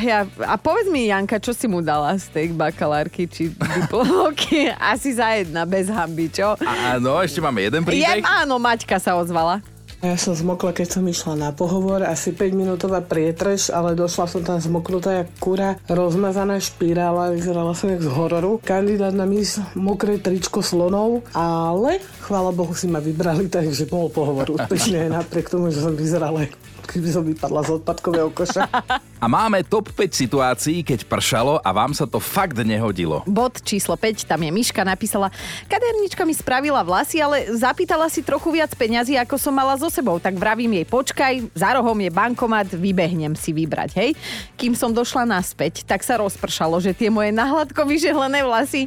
Ja, 0.03 0.25
a 0.47 0.55
povedz 0.57 0.89
mi, 0.89 1.07
Janka, 1.07 1.37
čo 1.37 1.51
si 1.51 1.67
mu 1.67 1.81
dala 1.81 2.15
z 2.17 2.31
tej 2.31 2.47
bakalárky 2.53 3.27
či 3.27 3.51
diplomovky? 3.53 4.71
Asi 4.93 5.13
za 5.13 5.35
jedna, 5.35 5.65
bez 5.65 5.87
hamby, 5.87 6.31
čo? 6.31 6.55
Áno, 6.63 7.19
ešte 7.21 7.39
máme 7.39 7.61
jeden 7.61 7.83
Je, 7.83 7.87
príbeh. 7.87 8.23
áno, 8.23 8.57
Maťka 8.57 8.97
sa 8.97 9.15
ozvala. 9.15 9.61
Ja 9.97 10.13
som 10.15 10.37
zmokla, 10.37 10.77
keď 10.77 10.93
som 10.93 11.03
išla 11.03 11.35
na 11.35 11.51
pohovor, 11.51 12.05
asi 12.05 12.29
5 12.29 12.53
minútová 12.53 13.01
prietrž, 13.01 13.73
ale 13.73 13.97
došla 13.97 14.29
som 14.29 14.45
tam 14.45 14.61
zmoknutá 14.61 15.25
jak 15.25 15.29
kura, 15.41 15.81
rozmazaná 15.89 16.61
špirála, 16.61 17.33
vyzerala 17.33 17.73
som 17.73 17.89
jak 17.89 18.05
z 18.05 18.11
hororu. 18.13 18.61
Kandidát 18.61 19.17
na 19.17 19.25
mis 19.25 19.57
mokré 19.73 20.21
tričko 20.21 20.61
slonov, 20.61 21.25
ale 21.33 21.97
chvála 22.23 22.53
Bohu 22.53 22.77
si 22.77 22.87
ma 22.87 23.01
vybrali, 23.01 23.49
takže 23.49 23.89
bol 23.89 24.13
pohovor 24.13 24.53
úspešný 24.53 25.09
aj 25.09 25.11
napriek 25.17 25.49
tomu, 25.49 25.73
že 25.73 25.81
som 25.81 25.97
vyzerala 25.97 26.45
keby 26.87 27.09
som 27.11 27.27
vypadla 27.27 27.61
z 27.67 27.71
odpadkového 27.83 28.31
koša. 28.31 28.65
A 29.25 29.27
máme 29.27 29.65
top 29.65 29.91
5 29.97 30.13
situácií, 30.13 30.85
keď 30.85 31.09
pršalo 31.09 31.57
a 31.65 31.73
vám 31.73 31.97
sa 31.97 32.05
to 32.05 32.21
fakt 32.21 32.61
nehodilo. 32.61 33.25
Bod 33.25 33.65
číslo 33.65 33.97
5, 33.97 34.29
tam 34.29 34.45
je 34.45 34.53
Miška, 34.53 34.85
napísala, 34.85 35.33
kadernička 35.73 36.21
mi 36.29 36.37
spravila 36.37 36.85
vlasy, 36.85 37.25
ale 37.25 37.49
zapýtala 37.57 38.13
si 38.13 38.21
trochu 38.21 38.53
viac 38.53 38.77
peňazí, 38.77 39.17
ako 39.17 39.41
som 39.41 39.57
mala 39.57 39.73
so 39.81 39.89
sebou. 39.89 40.21
Tak 40.21 40.37
vravím 40.37 40.77
jej, 40.77 40.85
počkaj, 40.85 41.49
za 41.57 41.81
rohom 41.81 41.97
je 41.97 42.13
bankomat, 42.13 42.77
vybehnem 42.77 43.33
si 43.33 43.57
vybrať, 43.57 43.91
hej. 43.97 44.13
Kým 44.61 44.77
som 44.77 44.93
došla 44.93 45.25
naspäť, 45.25 45.89
tak 45.89 46.05
sa 46.05 46.21
rozpršalo, 46.21 46.77
že 46.85 46.93
tie 46.93 47.09
moje 47.09 47.33
nahladko 47.33 47.89
vyžehlené 47.89 48.45
vlasy 48.45 48.85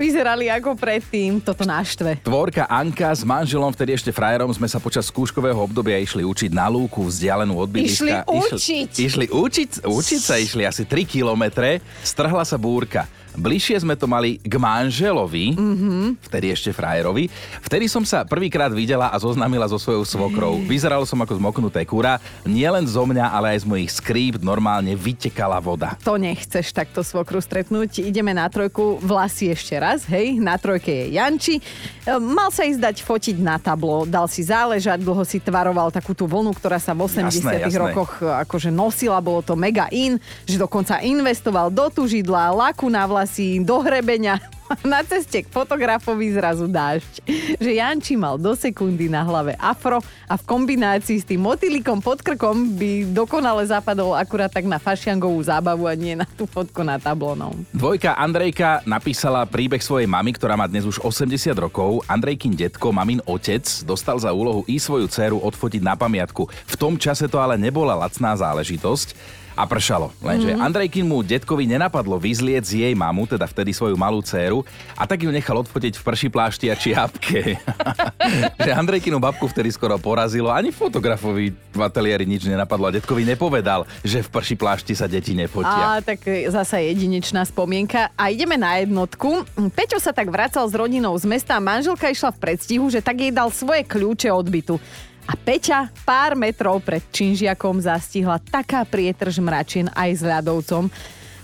vyzerali 0.00 0.48
ako 0.48 0.72
predtým. 0.80 1.44
Toto 1.44 1.68
náštve. 1.68 2.24
Tvorka 2.24 2.64
Anka 2.64 3.12
s 3.12 3.20
manželom, 3.20 3.68
vtedy 3.68 4.00
ešte 4.00 4.08
frajerom, 4.08 4.48
sme 4.48 4.64
sa 4.64 4.80
počas 4.80 5.12
skúškového 5.12 5.60
obdobia 5.60 6.00
išli 6.00 6.24
učiť 6.24 6.56
na 6.56 6.72
lúku 6.72 7.04
vzdialenú 7.04 7.60
od 7.60 7.68
bydliska. 7.68 8.24
Išli 8.24 8.24
učiť. 8.24 8.88
Išli, 8.96 9.04
išli 9.04 9.26
učiť, 9.28 9.70
učiť 9.84 10.20
sa 10.24 10.40
išli 10.40 10.64
asi 10.64 10.88
3 10.88 11.04
kilometre, 11.04 11.84
strhla 12.00 12.48
sa 12.48 12.56
búrka. 12.56 13.04
Bližšie 13.40 13.80
sme 13.80 13.96
to 13.96 14.04
mali 14.04 14.36
k 14.36 14.54
manželovi, 14.60 15.56
mm-hmm. 15.56 16.04
vtedy 16.28 16.52
ešte 16.52 16.76
frajerovi. 16.76 17.32
Vtedy 17.64 17.88
som 17.88 18.04
sa 18.04 18.28
prvýkrát 18.28 18.68
videla 18.68 19.08
a 19.08 19.16
zoznámila 19.16 19.64
so 19.64 19.80
svojou 19.80 20.04
svokrou. 20.04 20.60
Vyzeralo 20.68 21.08
som 21.08 21.16
ako 21.24 21.40
zmoknuté 21.40 21.88
kura. 21.88 22.20
Nielen 22.44 22.84
zo 22.84 23.08
mňa, 23.08 23.32
ale 23.32 23.56
aj 23.56 23.64
z 23.64 23.66
mojich 23.72 23.90
skrýp 23.96 24.44
normálne 24.44 24.92
vytekala 24.92 25.56
voda. 25.56 25.96
To 26.04 26.20
nechceš 26.20 26.76
takto 26.76 27.00
svokru 27.00 27.40
stretnúť. 27.40 28.04
Ideme 28.04 28.36
na 28.36 28.44
trojku, 28.52 29.00
vlasy 29.00 29.56
ešte 29.56 29.72
raz, 29.80 30.04
hej. 30.12 30.36
Na 30.36 30.60
trojke 30.60 30.92
je 30.92 31.16
Janči. 31.16 31.56
E, 32.04 32.12
Mal 32.20 32.52
sa 32.52 32.68
ísť 32.68 32.80
dať 32.92 32.96
fotiť 33.00 33.36
na 33.40 33.56
tablo, 33.56 34.04
dal 34.04 34.28
si 34.28 34.44
záležať, 34.44 35.00
dlho 35.00 35.24
si 35.24 35.40
tvaroval 35.40 35.88
takú 35.88 36.12
tú 36.12 36.28
vlnu, 36.28 36.52
ktorá 36.52 36.76
sa 36.76 36.92
v 36.92 37.08
80 37.08 37.40
Jasné, 37.40 37.56
jasné. 37.64 37.80
rokoch 37.80 38.20
e, 38.20 38.28
akože 38.28 38.68
nosila, 38.68 39.16
bolo 39.24 39.40
to 39.40 39.56
mega 39.56 39.88
in, 39.88 40.20
že 40.44 40.60
dokonca 40.60 41.00
investoval 41.00 41.72
do 41.72 41.88
tužidla, 41.88 42.52
laku 42.52 42.92
na 42.92 43.08
vlasy, 43.08 43.29
do 43.62 43.78
hrebenia. 43.82 44.42
Na 44.86 45.02
ceste 45.02 45.42
k 45.42 45.50
fotografovi 45.50 46.30
zrazu 46.30 46.70
dážď. 46.70 47.26
Že 47.58 47.70
Janči 47.74 48.14
mal 48.14 48.38
do 48.38 48.54
sekundy 48.54 49.10
na 49.10 49.26
hlave 49.26 49.58
afro 49.58 49.98
a 50.30 50.34
v 50.38 50.46
kombinácii 50.46 51.18
s 51.18 51.26
tým 51.26 51.42
motýlikom 51.42 51.98
pod 51.98 52.22
krkom 52.22 52.78
by 52.78 53.10
dokonale 53.10 53.66
zapadol 53.66 54.14
akurát 54.14 54.50
tak 54.50 54.70
na 54.70 54.78
fašiangovú 54.78 55.42
zábavu 55.42 55.90
a 55.90 55.94
nie 55.98 56.14
na 56.14 56.22
tú 56.22 56.46
fotku 56.46 56.86
na 56.86 57.02
tablonom. 57.02 57.66
Dvojka 57.74 58.14
Andrejka 58.14 58.86
napísala 58.86 59.42
príbeh 59.42 59.82
svojej 59.82 60.06
mamy, 60.06 60.38
ktorá 60.38 60.54
má 60.54 60.70
dnes 60.70 60.86
už 60.86 61.02
80 61.02 61.50
rokov. 61.58 62.06
Andrejkin 62.06 62.54
detko, 62.54 62.94
mamin 62.94 63.18
otec, 63.26 63.66
dostal 63.82 64.22
za 64.22 64.30
úlohu 64.30 64.62
i 64.70 64.78
svoju 64.78 65.10
dceru 65.10 65.42
odfotiť 65.42 65.82
na 65.82 65.98
pamiatku. 65.98 66.46
V 66.46 66.74
tom 66.78 66.94
čase 66.94 67.26
to 67.26 67.42
ale 67.42 67.58
nebola 67.58 67.98
lacná 67.98 68.38
záležitosť. 68.38 69.39
A 69.60 69.68
pršalo. 69.68 70.08
Lenže 70.24 70.56
mm-hmm. 70.56 70.64
Andrejkin 70.64 71.04
mu 71.04 71.20
detkovi 71.20 71.68
nenapadlo 71.68 72.16
vyzlieť 72.16 72.64
z 72.64 72.72
jej 72.80 72.94
mamu, 72.96 73.28
teda 73.28 73.44
vtedy 73.44 73.76
svoju 73.76 73.92
malú 73.92 74.24
dceru, 74.24 74.64
a 74.96 75.04
tak 75.04 75.20
ju 75.20 75.28
nechal 75.28 75.60
odfotiť 75.60 76.00
v 76.00 76.02
prší 76.02 76.28
plášti 76.32 76.72
a 76.72 76.74
čiapke. 76.80 77.60
že 78.64 78.70
Andrejkinu 78.72 79.20
babku 79.20 79.44
vtedy 79.52 79.68
skoro 79.68 80.00
porazilo, 80.00 80.48
ani 80.48 80.72
fotografovi 80.72 81.52
v 81.52 81.80
ateliéri 81.84 82.24
nič 82.24 82.48
nenapadlo 82.48 82.88
a 82.88 82.96
detkovi 82.96 83.28
nepovedal, 83.28 83.84
že 84.00 84.24
v 84.24 84.32
prší 84.32 84.56
plášti 84.56 84.96
sa 84.96 85.04
deti 85.04 85.36
nefotia. 85.36 86.00
A 86.00 86.00
tak 86.00 86.24
zasa 86.48 86.80
jedinečná 86.80 87.44
spomienka. 87.44 88.08
A 88.16 88.32
ideme 88.32 88.56
na 88.56 88.80
jednotku. 88.80 89.44
Peťo 89.76 90.00
sa 90.00 90.16
tak 90.16 90.32
vracal 90.32 90.64
s 90.64 90.72
rodinou 90.72 91.12
z 91.20 91.28
mesta 91.28 91.60
a 91.60 91.60
manželka 91.60 92.08
išla 92.08 92.32
v 92.32 92.40
predstihu, 92.48 92.88
že 92.88 93.04
tak 93.04 93.20
jej 93.20 93.28
dal 93.28 93.52
svoje 93.52 93.84
kľúče 93.84 94.32
od 94.32 94.48
bytu. 94.48 94.80
A 95.28 95.34
Peťa 95.36 95.92
pár 96.06 96.38
metrov 96.38 96.80
pred 96.80 97.04
Činžiakom 97.12 97.82
zastihla 97.82 98.40
taká 98.40 98.86
prietrž 98.86 99.42
mračin 99.42 99.90
aj 99.92 100.10
s 100.16 100.22
ľadovcom. 100.24 100.88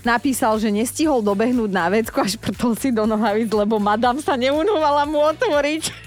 Napísal, 0.07 0.55
že 0.63 0.71
nestihol 0.71 1.19
dobehnúť 1.19 1.71
na 1.73 1.91
vecku 1.91 2.23
a 2.23 2.27
šprtol 2.29 2.79
si 2.79 2.95
do 2.95 3.03
nohavíc, 3.03 3.51
lebo 3.51 3.75
madam 3.75 4.23
sa 4.23 4.39
neunovala 4.39 5.03
mu 5.03 5.19
otvoriť. 5.19 6.06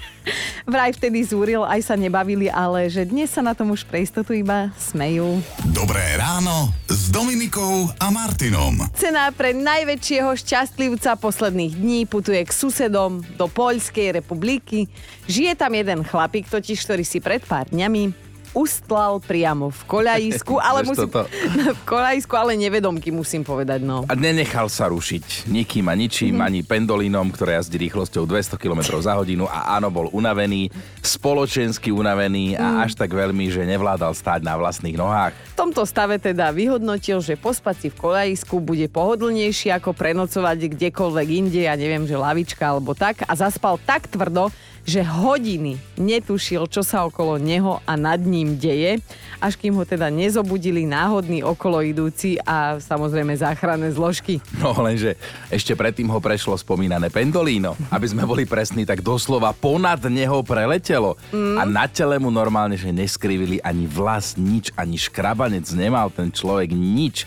Vraj 0.68 0.94
vtedy 0.94 1.24
zúril, 1.24 1.64
aj 1.64 1.80
sa 1.82 1.94
nebavili, 1.96 2.46
ale 2.46 2.86
že 2.92 3.08
dnes 3.08 3.32
sa 3.32 3.40
na 3.40 3.56
tom 3.56 3.72
už 3.72 3.88
pre 3.88 4.04
istotu 4.04 4.36
iba 4.36 4.70
smejú. 4.76 5.40
Dobré 5.72 6.14
ráno 6.20 6.70
s 6.86 7.08
Dominikou 7.08 7.90
a 7.98 8.06
Martinom. 8.12 8.78
Cena 8.94 9.32
pre 9.34 9.56
najväčšieho 9.56 10.30
šťastlivca 10.36 11.16
posledných 11.18 11.74
dní 11.74 12.00
putuje 12.06 12.44
k 12.44 12.52
susedom 12.52 13.24
do 13.34 13.46
Poľskej 13.50 14.20
republiky. 14.22 14.86
Žije 15.26 15.58
tam 15.58 15.72
jeden 15.74 16.06
chlapík, 16.06 16.46
totiž, 16.46 16.78
ktorý 16.86 17.02
si 17.02 17.18
pred 17.18 17.42
pár 17.42 17.66
dňami 17.72 18.29
ustlal 18.52 19.18
priamo 19.18 19.70
v 19.70 19.80
koľajisku, 19.86 20.54
ale 20.66 20.82
musím, 20.82 21.06
v 21.78 21.82
koľajisku, 21.84 22.34
ale 22.34 22.54
nevedomky 22.54 23.08
musím 23.08 23.42
povedať, 23.42 23.80
no. 23.80 24.02
A 24.04 24.14
nenechal 24.14 24.66
sa 24.66 24.86
rušiť 24.86 25.46
nikým 25.46 25.86
a 25.86 25.94
ničím, 25.94 26.34
Mhm. 26.36 26.42
ani 26.42 26.60
pendolínom, 26.60 27.26
ktoré 27.30 27.56
jazdí 27.56 27.78
rýchlosťou 27.80 28.24
200 28.24 28.56
km 28.56 28.80
za 28.98 29.14
hodinu 29.14 29.44
a 29.44 29.76
áno, 29.76 29.88
bol 29.88 30.10
unavený, 30.10 30.70
spoločensky 31.00 31.90
unavený 31.90 32.54
Mhm. 32.54 32.58
a 32.58 32.66
až 32.82 32.94
tak 32.94 33.10
veľmi, 33.10 33.46
že 33.48 33.62
nevládal 33.62 34.12
stáť 34.12 34.40
na 34.40 34.56
vlastných 34.56 34.96
nohách. 34.96 35.34
V 35.54 35.58
tomto 35.58 35.84
stave 35.84 36.16
teda 36.16 36.50
vyhodnotil, 36.50 37.20
že 37.20 37.36
pospať 37.36 37.76
si 37.76 37.88
v 37.88 37.98
koľajisku 37.98 38.56
bude 38.58 38.88
pohodlnejšie 38.88 39.70
ako 39.72 39.92
prenocovať 39.92 40.58
kdekoľvek 40.70 41.28
inde, 41.30 41.60
ja 41.64 41.74
neviem, 41.74 42.04
že 42.04 42.16
lavička 42.16 42.62
alebo 42.64 42.92
tak 42.92 43.22
a 43.22 43.32
zaspal 43.34 43.76
tak 43.78 44.06
tvrdo, 44.06 44.48
že 44.84 45.04
hodiny 45.04 45.78
netušil, 46.00 46.66
čo 46.66 46.80
sa 46.80 47.04
okolo 47.06 47.36
neho 47.36 47.78
a 47.84 47.94
nad 47.94 48.18
ním 48.20 48.56
deje, 48.58 48.98
až 49.40 49.56
kým 49.56 49.76
ho 49.76 49.84
teda 49.84 50.08
nezobudili 50.12 50.84
náhodní 50.84 51.40
okolo 51.44 51.80
idúci 51.80 52.36
a 52.44 52.76
samozrejme 52.80 53.32
záchranné 53.36 53.92
zložky. 53.94 54.42
No 54.60 54.76
lenže 54.76 55.16
ešte 55.48 55.72
predtým 55.72 56.08
ho 56.12 56.20
prešlo 56.20 56.56
spomínané 56.58 57.08
pendolíno. 57.08 57.78
Aby 57.88 58.06
sme 58.10 58.28
boli 58.28 58.44
presní, 58.44 58.84
tak 58.84 59.00
doslova 59.00 59.56
ponad 59.56 60.04
neho 60.10 60.44
preletelo. 60.44 61.16
A 61.32 61.62
na 61.64 61.88
tele 61.88 62.20
mu 62.20 62.28
normálne, 62.28 62.76
že 62.76 62.92
neskrivili 62.92 63.62
ani 63.64 63.88
vlas, 63.88 64.36
nič, 64.36 64.72
ani 64.76 65.00
škrabanec 65.00 65.64
nemal 65.72 66.12
ten 66.12 66.28
človek 66.28 66.72
nič. 66.72 67.24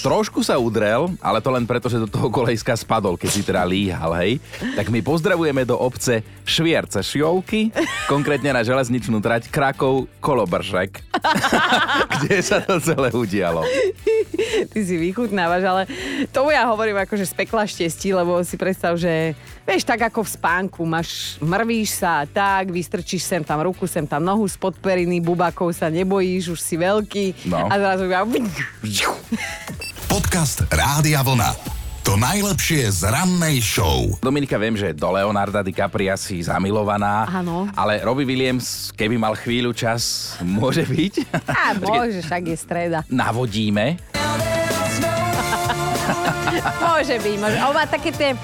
Trošku 0.00 0.40
sa 0.40 0.56
udrel, 0.56 1.12
ale 1.20 1.44
to 1.44 1.52
len 1.52 1.68
preto, 1.68 1.92
že 1.92 2.00
do 2.00 2.08
toho 2.08 2.32
kolejska 2.32 2.72
spadol, 2.72 3.20
keď 3.20 3.28
si 3.28 3.44
teda 3.44 3.60
líhal, 3.68 4.16
hej. 4.24 4.40
Tak 4.72 4.88
my 4.88 5.04
pozdravujeme 5.04 5.68
do 5.68 5.76
obce 5.76 6.24
Švierce 6.80 7.04
Šiovky, 7.04 7.68
konkrétne 8.08 8.56
na 8.56 8.64
železničnú 8.64 9.20
trať 9.20 9.52
Krakov 9.52 10.08
Kolobržek, 10.16 11.04
kde 12.24 12.40
sa 12.40 12.64
to 12.64 12.80
celé 12.80 13.12
udialo. 13.12 13.68
Ty 14.72 14.80
si 14.80 14.96
vychutnávaš, 14.96 15.60
ale 15.60 15.82
tomu 16.32 16.56
ja 16.56 16.64
hovorím 16.64 16.96
akože 17.04 17.28
z 17.28 17.36
pekla 17.36 17.68
štestí, 17.68 18.16
lebo 18.16 18.40
si 18.48 18.56
predstav, 18.56 18.96
že 18.96 19.36
Vieš, 19.68 19.84
tak 19.84 20.08
ako 20.08 20.24
v 20.24 20.30
spánku, 20.40 20.80
máš, 20.88 21.36
mrvíš 21.44 22.00
sa, 22.00 22.24
tak, 22.24 22.72
vystrčíš 22.72 23.28
sem 23.28 23.44
tam 23.44 23.60
ruku, 23.60 23.84
sem 23.84 24.08
tam 24.08 24.24
nohu 24.24 24.48
spod 24.48 24.74
periny, 24.80 25.20
bubakov 25.20 25.70
sa 25.76 25.92
nebojíš, 25.92 26.56
už 26.56 26.60
si 26.64 26.74
veľký. 26.80 27.46
No. 27.46 27.68
A 27.68 27.76
zrazu 27.76 28.08
iba... 28.08 28.24
Podcast 30.08 30.64
Rádia 30.72 31.20
Vlna. 31.22 31.79
To 32.08 32.16
najlepšie 32.16 32.88
z 32.88 33.12
rannej 33.12 33.60
show. 33.60 34.16
Dominika, 34.24 34.56
viem, 34.56 34.72
že 34.72 34.96
do 34.96 35.12
Leonarda 35.12 35.60
DiCapria 35.60 36.16
si 36.16 36.40
zamilovaná. 36.40 37.28
Áno. 37.28 37.68
Ale 37.76 38.00
Robbie 38.00 38.24
Williams, 38.24 38.88
keby 38.96 39.20
mal 39.20 39.36
chvíľu 39.36 39.76
čas, 39.76 40.32
môže 40.40 40.88
byť. 40.88 41.44
A 41.52 41.76
môže, 41.84 42.24
však 42.24 42.42
je 42.48 42.56
streda. 42.56 42.98
Navodíme. 43.12 44.00
Môže 46.82 47.16
byť, 47.22 47.36
môže. 47.38 47.56
On 47.62 47.72
má 47.72 47.86
také 47.86 48.10
tie 48.10 48.34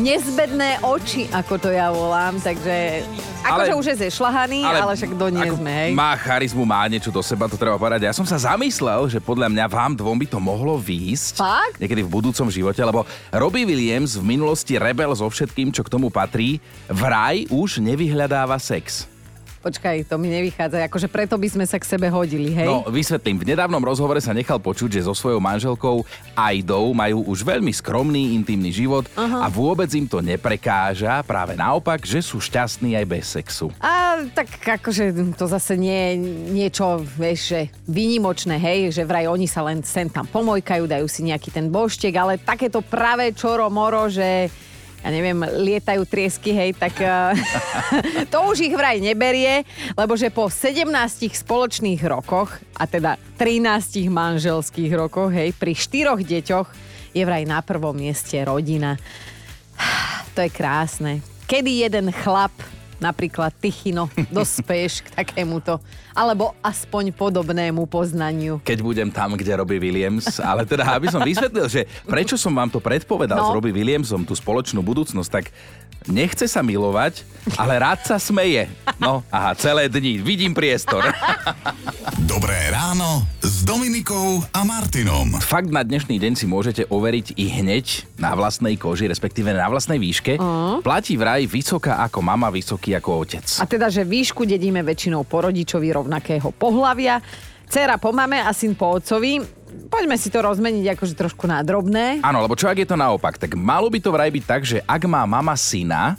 nezbedné 0.00 0.80
oči, 0.84 1.28
ako 1.32 1.54
to 1.60 1.68
ja 1.72 1.92
volám, 1.92 2.36
takže... 2.40 3.04
Akože 3.40 3.72
už 3.72 3.86
je 3.92 3.96
zešlahaný, 4.08 4.60
ale, 4.68 4.84
ale 4.84 4.92
však 4.96 5.16
do 5.16 5.32
nie 5.32 5.48
ako 5.48 5.56
sme, 5.60 5.72
hej. 5.72 5.90
Má 5.96 6.12
charizmu, 6.20 6.68
má 6.68 6.84
niečo 6.84 7.08
do 7.08 7.24
seba, 7.24 7.48
to 7.48 7.56
treba 7.56 7.80
povedať. 7.80 8.04
Ja 8.04 8.12
som 8.12 8.28
sa 8.28 8.36
zamyslel, 8.36 9.08
že 9.08 9.16
podľa 9.16 9.48
mňa 9.48 9.64
vám 9.64 9.96
dvom 9.96 10.16
by 10.20 10.26
to 10.28 10.38
mohlo 10.38 10.76
výjsť. 10.76 11.40
Fakt? 11.40 11.76
Niekedy 11.80 12.04
v 12.04 12.10
budúcom 12.12 12.52
živote, 12.52 12.84
lebo 12.84 13.08
Robbie 13.32 13.64
Williams 13.64 14.20
v 14.20 14.24
minulosti 14.36 14.76
rebel 14.76 15.08
so 15.16 15.24
všetkým, 15.24 15.72
čo 15.72 15.80
k 15.80 15.92
tomu 15.92 16.12
patrí, 16.12 16.60
vraj 16.92 17.48
už 17.48 17.80
nevyhľadáva 17.80 18.60
sex. 18.60 19.08
Počkaj, 19.60 20.08
to 20.08 20.16
mi 20.16 20.32
nevychádza, 20.32 20.88
akože 20.88 21.12
preto 21.12 21.36
by 21.36 21.44
sme 21.52 21.64
sa 21.68 21.76
k 21.76 21.84
sebe 21.84 22.08
hodili, 22.08 22.48
hej? 22.56 22.64
No, 22.64 22.88
vysvetlím. 22.88 23.44
V 23.44 23.52
nedávnom 23.52 23.84
rozhovore 23.84 24.16
sa 24.16 24.32
nechal 24.32 24.56
počuť, 24.56 24.96
že 24.96 25.04
so 25.04 25.12
svojou 25.12 25.36
manželkou 25.36 26.00
Aidou 26.32 26.96
majú 26.96 27.28
už 27.28 27.44
veľmi 27.44 27.68
skromný, 27.68 28.32
intimný 28.40 28.72
život 28.72 29.04
a 29.20 29.52
vôbec 29.52 29.92
im 29.92 30.08
to 30.08 30.24
neprekáža, 30.24 31.20
práve 31.28 31.60
naopak, 31.60 32.00
že 32.08 32.24
sú 32.24 32.40
šťastní 32.40 32.96
aj 32.96 33.04
bez 33.04 33.24
sexu. 33.36 33.68
A 33.84 34.24
tak 34.32 34.48
akože 34.80 35.36
to 35.36 35.44
zase 35.44 35.76
nie 35.76 35.92
je 35.92 36.12
niečo, 36.56 37.04
vieš, 37.20 37.52
že 37.52 37.60
výnimočné, 37.84 38.56
hej, 38.56 38.96
že 38.96 39.04
vraj 39.04 39.28
oni 39.28 39.44
sa 39.44 39.60
len 39.60 39.84
sem 39.84 40.08
tam 40.08 40.24
pomojkajú, 40.24 40.88
dajú 40.88 41.04
si 41.04 41.20
nejaký 41.28 41.52
ten 41.52 41.68
boštek, 41.68 42.16
ale 42.16 42.40
takéto 42.40 42.80
pravé 42.80 43.36
čoro 43.36 43.68
moro, 43.68 44.08
že 44.08 44.48
ja 45.00 45.08
neviem, 45.08 45.40
lietajú 45.40 46.04
triesky, 46.04 46.52
hej, 46.52 46.76
tak 46.76 47.00
eh, 47.00 47.32
to 48.32 48.44
už 48.44 48.68
ich 48.68 48.74
vraj 48.76 49.00
neberie, 49.00 49.64
lebo 49.96 50.12
že 50.16 50.28
po 50.28 50.52
17 50.52 50.84
spoločných 51.32 52.00
rokoch, 52.04 52.60
a 52.76 52.84
teda 52.84 53.16
13 53.40 54.08
manželských 54.12 54.92
rokoch, 54.92 55.32
hej, 55.32 55.56
pri 55.56 55.72
štyroch 55.72 56.20
deťoch 56.20 56.68
je 57.16 57.22
vraj 57.24 57.48
na 57.48 57.64
prvom 57.64 57.96
mieste 57.96 58.36
rodina. 58.44 58.96
To 60.30 60.46
je 60.46 60.50
krásne. 60.54 61.26
Kedy 61.50 61.82
jeden 61.82 62.14
chlap, 62.14 62.54
napríklad 63.00 63.50
Tychino, 63.56 64.06
dospeješ 64.28 65.02
k 65.02 65.08
takémuto, 65.16 65.80
alebo 66.12 66.52
aspoň 66.60 67.10
podobnému 67.10 67.88
poznaniu. 67.88 68.60
keď 68.60 68.78
budem 68.80 69.08
tam, 69.08 69.34
kde 69.34 69.56
robí 69.56 69.80
Williams. 69.80 70.38
Ale 70.38 70.62
teda, 70.62 70.84
aby 70.94 71.08
som 71.08 71.20
vysvetlil, 71.20 71.66
že 71.66 71.88
prečo 72.04 72.36
som 72.36 72.52
vám 72.52 72.68
to 72.68 72.78
predpovedal 72.78 73.40
No. 73.40 73.48
s 73.48 73.54
Robbie 73.56 73.72
Williamsom, 73.72 74.22
tú 74.22 74.36
spoločnú 74.36 74.80
budúcnosť, 74.80 75.30
tak 75.32 75.48
nechce 76.08 76.48
sa 76.48 76.64
milovať, 76.64 77.26
ale 77.60 77.76
rád 77.80 78.04
sa 78.06 78.16
smeje. 78.16 78.68
No, 78.96 79.24
aha, 79.28 79.56
celé 79.56 79.88
dni. 79.88 80.20
Vidím 80.20 80.52
priestor. 80.56 81.04
Dobré 82.30 82.56
ráno 82.72 83.26
s 83.40 83.64
Dominikou 83.66 84.40
a 84.54 84.60
Martinom. 84.64 85.36
Fakt 85.40 85.68
na 85.68 85.84
dnešný 85.84 86.16
deň 86.16 86.32
si 86.36 86.46
môžete 86.48 86.86
overiť 86.88 87.36
i 87.36 87.50
hneď 87.50 88.06
na 88.16 88.32
vlastnej 88.32 88.76
koži, 88.80 89.08
respektíve 89.10 89.52
na 89.52 89.68
vlastnej 89.68 90.00
výške. 90.00 90.38
Platí 90.80 91.18
vraj 91.20 91.44
vysoká 91.44 92.00
ako 92.06 92.24
mama, 92.24 92.48
vysoký 92.48 92.96
ako 92.96 93.26
otec. 93.26 93.44
A 93.60 93.64
teda, 93.66 93.92
že 93.92 94.06
výšku 94.06 94.46
dedíme 94.46 94.80
väčšinou 94.80 95.26
po 95.26 95.44
rodičovi 95.44 95.90
rovnakého 95.92 96.54
pohlavia, 96.54 97.20
dcera 97.68 98.00
po 98.00 98.14
mame 98.14 98.40
a 98.40 98.50
syn 98.54 98.76
po 98.78 98.96
otcovi. 98.96 99.59
Poďme 99.90 100.16
si 100.18 100.28
to 100.30 100.42
rozmeniť 100.42 100.94
akože 100.94 101.14
trošku 101.14 101.46
na 101.46 101.62
drobné. 101.62 102.22
Áno, 102.22 102.42
lebo 102.42 102.54
čo 102.58 102.70
ak 102.70 102.78
je 102.82 102.88
to 102.88 102.98
naopak? 102.98 103.38
Tak 103.38 103.54
malo 103.58 103.90
by 103.90 103.98
to 104.02 104.10
vraj 104.14 104.30
byť 104.30 104.44
tak, 104.46 104.62
že 104.66 104.78
ak 104.86 105.02
má 105.06 105.22
mama 105.26 105.54
syna, 105.54 106.18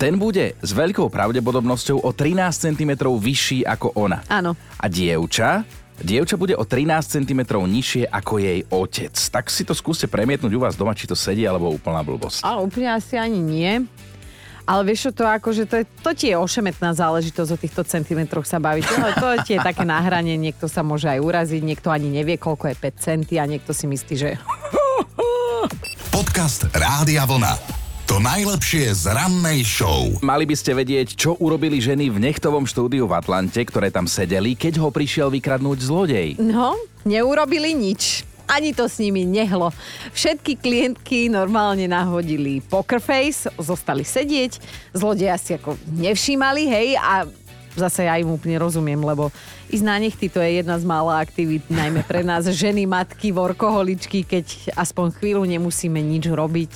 ten 0.00 0.16
bude 0.16 0.56
s 0.64 0.70
veľkou 0.72 1.12
pravdepodobnosťou 1.12 2.00
o 2.00 2.10
13 2.16 2.72
cm 2.72 2.92
vyšší 3.04 3.68
ako 3.68 3.92
ona. 4.00 4.24
Áno. 4.32 4.56
A 4.80 4.88
dievča? 4.88 5.68
Dievča 6.00 6.40
bude 6.40 6.56
o 6.56 6.64
13 6.64 7.20
cm 7.20 7.40
nižšie 7.44 8.08
ako 8.08 8.40
jej 8.40 8.64
otec. 8.72 9.12
Tak 9.12 9.52
si 9.52 9.68
to 9.68 9.76
skúste 9.76 10.08
premietnúť 10.08 10.56
u 10.56 10.60
vás 10.64 10.72
doma, 10.72 10.96
či 10.96 11.04
to 11.04 11.12
sedí, 11.12 11.44
alebo 11.44 11.68
úplná 11.68 12.00
blbosť. 12.00 12.40
Ale 12.40 12.64
úplne 12.64 12.88
asi 12.96 13.20
ani 13.20 13.36
nie. 13.36 13.84
Ale 14.70 14.86
vieš 14.86 15.10
čo, 15.10 15.18
to 15.18 15.24
akože 15.26 15.66
to, 15.66 15.82
je, 15.82 15.84
to 15.98 16.10
ti 16.14 16.30
je 16.30 16.38
ošemetná 16.38 16.94
záležitosť 16.94 17.50
o 17.50 17.58
týchto 17.58 17.82
centimetroch 17.82 18.46
sa 18.46 18.62
baviť. 18.62 18.86
To, 18.86 18.94
to 19.18 19.28
ti 19.42 19.58
je 19.58 19.60
také 19.66 19.82
nahranie, 19.82 20.38
niekto 20.38 20.70
sa 20.70 20.86
môže 20.86 21.10
aj 21.10 21.18
uraziť, 21.18 21.58
niekto 21.58 21.90
ani 21.90 22.06
nevie, 22.06 22.38
koľko 22.38 22.70
je 22.70 22.76
5 22.78 22.94
centy 23.02 23.42
a 23.42 23.50
niekto 23.50 23.74
si 23.74 23.90
myslí, 23.90 24.14
že 24.14 24.38
Podcast 26.14 26.70
Rádia 26.70 27.26
Vlna. 27.26 27.58
To 28.06 28.22
najlepšie 28.22 28.94
z 28.94 29.10
rannej 29.10 29.66
show. 29.66 30.06
Mali 30.22 30.46
by 30.46 30.54
ste 30.54 30.74
vedieť, 30.74 31.18
čo 31.18 31.34
urobili 31.38 31.78
ženy 31.82 32.10
v 32.10 32.22
nechtovom 32.30 32.66
štúdiu 32.66 33.10
v 33.10 33.14
Atlante, 33.18 33.62
ktoré 33.62 33.90
tam 33.90 34.06
sedeli, 34.06 34.54
keď 34.54 34.82
ho 34.82 34.94
prišiel 34.94 35.30
vykradnúť 35.34 35.78
zlodej. 35.82 36.28
no, 36.38 36.78
neurobili 37.02 37.74
nič. 37.74 38.29
Ani 38.50 38.74
to 38.74 38.90
s 38.90 38.98
nimi 38.98 39.22
nehlo. 39.22 39.70
Všetky 40.10 40.58
klientky 40.58 41.30
normálne 41.30 41.86
nahodili 41.86 42.58
poker 42.66 42.98
face, 42.98 43.46
zostali 43.54 44.02
sedieť, 44.02 44.58
zlodeja 44.90 45.38
si 45.38 45.54
ako 45.54 45.78
nevšímali, 45.86 46.66
hej, 46.66 46.88
a 46.98 47.30
zase 47.76 48.06
ja 48.06 48.18
im 48.18 48.30
úplne 48.34 48.58
rozumiem, 48.58 48.98
lebo 48.98 49.30
ísť 49.70 49.84
na 49.86 49.96
nechty 49.98 50.26
to 50.26 50.42
je 50.42 50.62
jedna 50.62 50.78
z 50.78 50.84
mála 50.86 51.22
aktivít, 51.22 51.66
najmä 51.70 52.02
pre 52.06 52.26
nás 52.26 52.46
ženy, 52.62 52.86
matky, 52.86 53.30
workoholičky, 53.30 54.26
keď 54.26 54.74
aspoň 54.74 55.14
chvíľu 55.18 55.46
nemusíme 55.46 55.98
nič 55.98 56.30
robiť, 56.30 56.72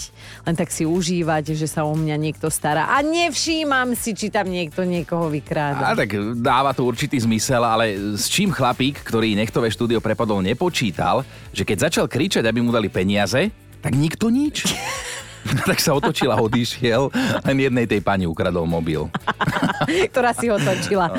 len 0.47 0.55
tak 0.55 0.71
si 0.71 0.87
užívať, 0.87 1.55
že 1.55 1.67
sa 1.67 1.83
o 1.87 1.95
mňa 1.95 2.17
niekto 2.19 2.47
stará. 2.53 2.95
A 2.95 3.03
nevšímam 3.03 3.95
si, 3.99 4.15
či 4.15 4.31
tam 4.31 4.51
niekto 4.51 4.87
niekoho 4.87 5.31
vykráda. 5.31 5.95
A 5.95 5.99
tak 5.99 6.15
dáva 6.39 6.71
to 6.75 6.87
určitý 6.87 7.19
zmysel, 7.19 7.63
ale 7.63 8.17
s 8.19 8.31
čím 8.31 8.55
chlapík, 8.55 9.03
ktorý 9.03 9.35
nechtové 9.35 9.71
štúdio 9.71 9.99
prepadol, 9.99 10.43
nepočítal, 10.43 11.27
že 11.51 11.67
keď 11.67 11.91
začal 11.91 12.07
kričať, 12.07 12.47
aby 12.47 12.63
mu 12.63 12.71
dali 12.71 12.91
peniaze, 12.91 13.51
tak 13.85 13.93
nikto 14.01 14.33
nič. 14.33 14.65
tak 15.69 15.79
sa 15.81 15.97
otočil 15.97 16.33
a 16.33 16.41
odišiel. 16.41 17.13
Len 17.45 17.57
jednej 17.57 17.87
tej 17.89 18.01
pani 18.01 18.25
ukradol 18.25 18.65
mobil. 18.65 19.09
ktorá 20.13 20.33
si 20.33 20.49
ho 20.49 20.57
točila. 20.57 21.13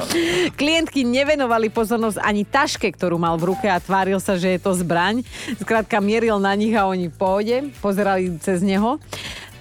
Klientky 0.57 1.05
nevenovali 1.05 1.69
pozornosť 1.69 2.19
ani 2.21 2.43
taške, 2.47 2.89
ktorú 2.93 3.19
mal 3.19 3.37
v 3.37 3.53
ruke 3.53 3.67
a 3.69 3.81
tváril 3.81 4.17
sa, 4.17 4.35
že 4.39 4.57
je 4.57 4.59
to 4.61 4.73
zbraň. 4.73 5.21
Skrátka 5.61 6.01
mieril 6.01 6.37
na 6.41 6.53
nich 6.57 6.73
a 6.73 6.89
oni 6.89 7.11
pohode, 7.11 7.69
pozerali 7.79 8.35
cez 8.41 8.65
neho. 8.65 8.97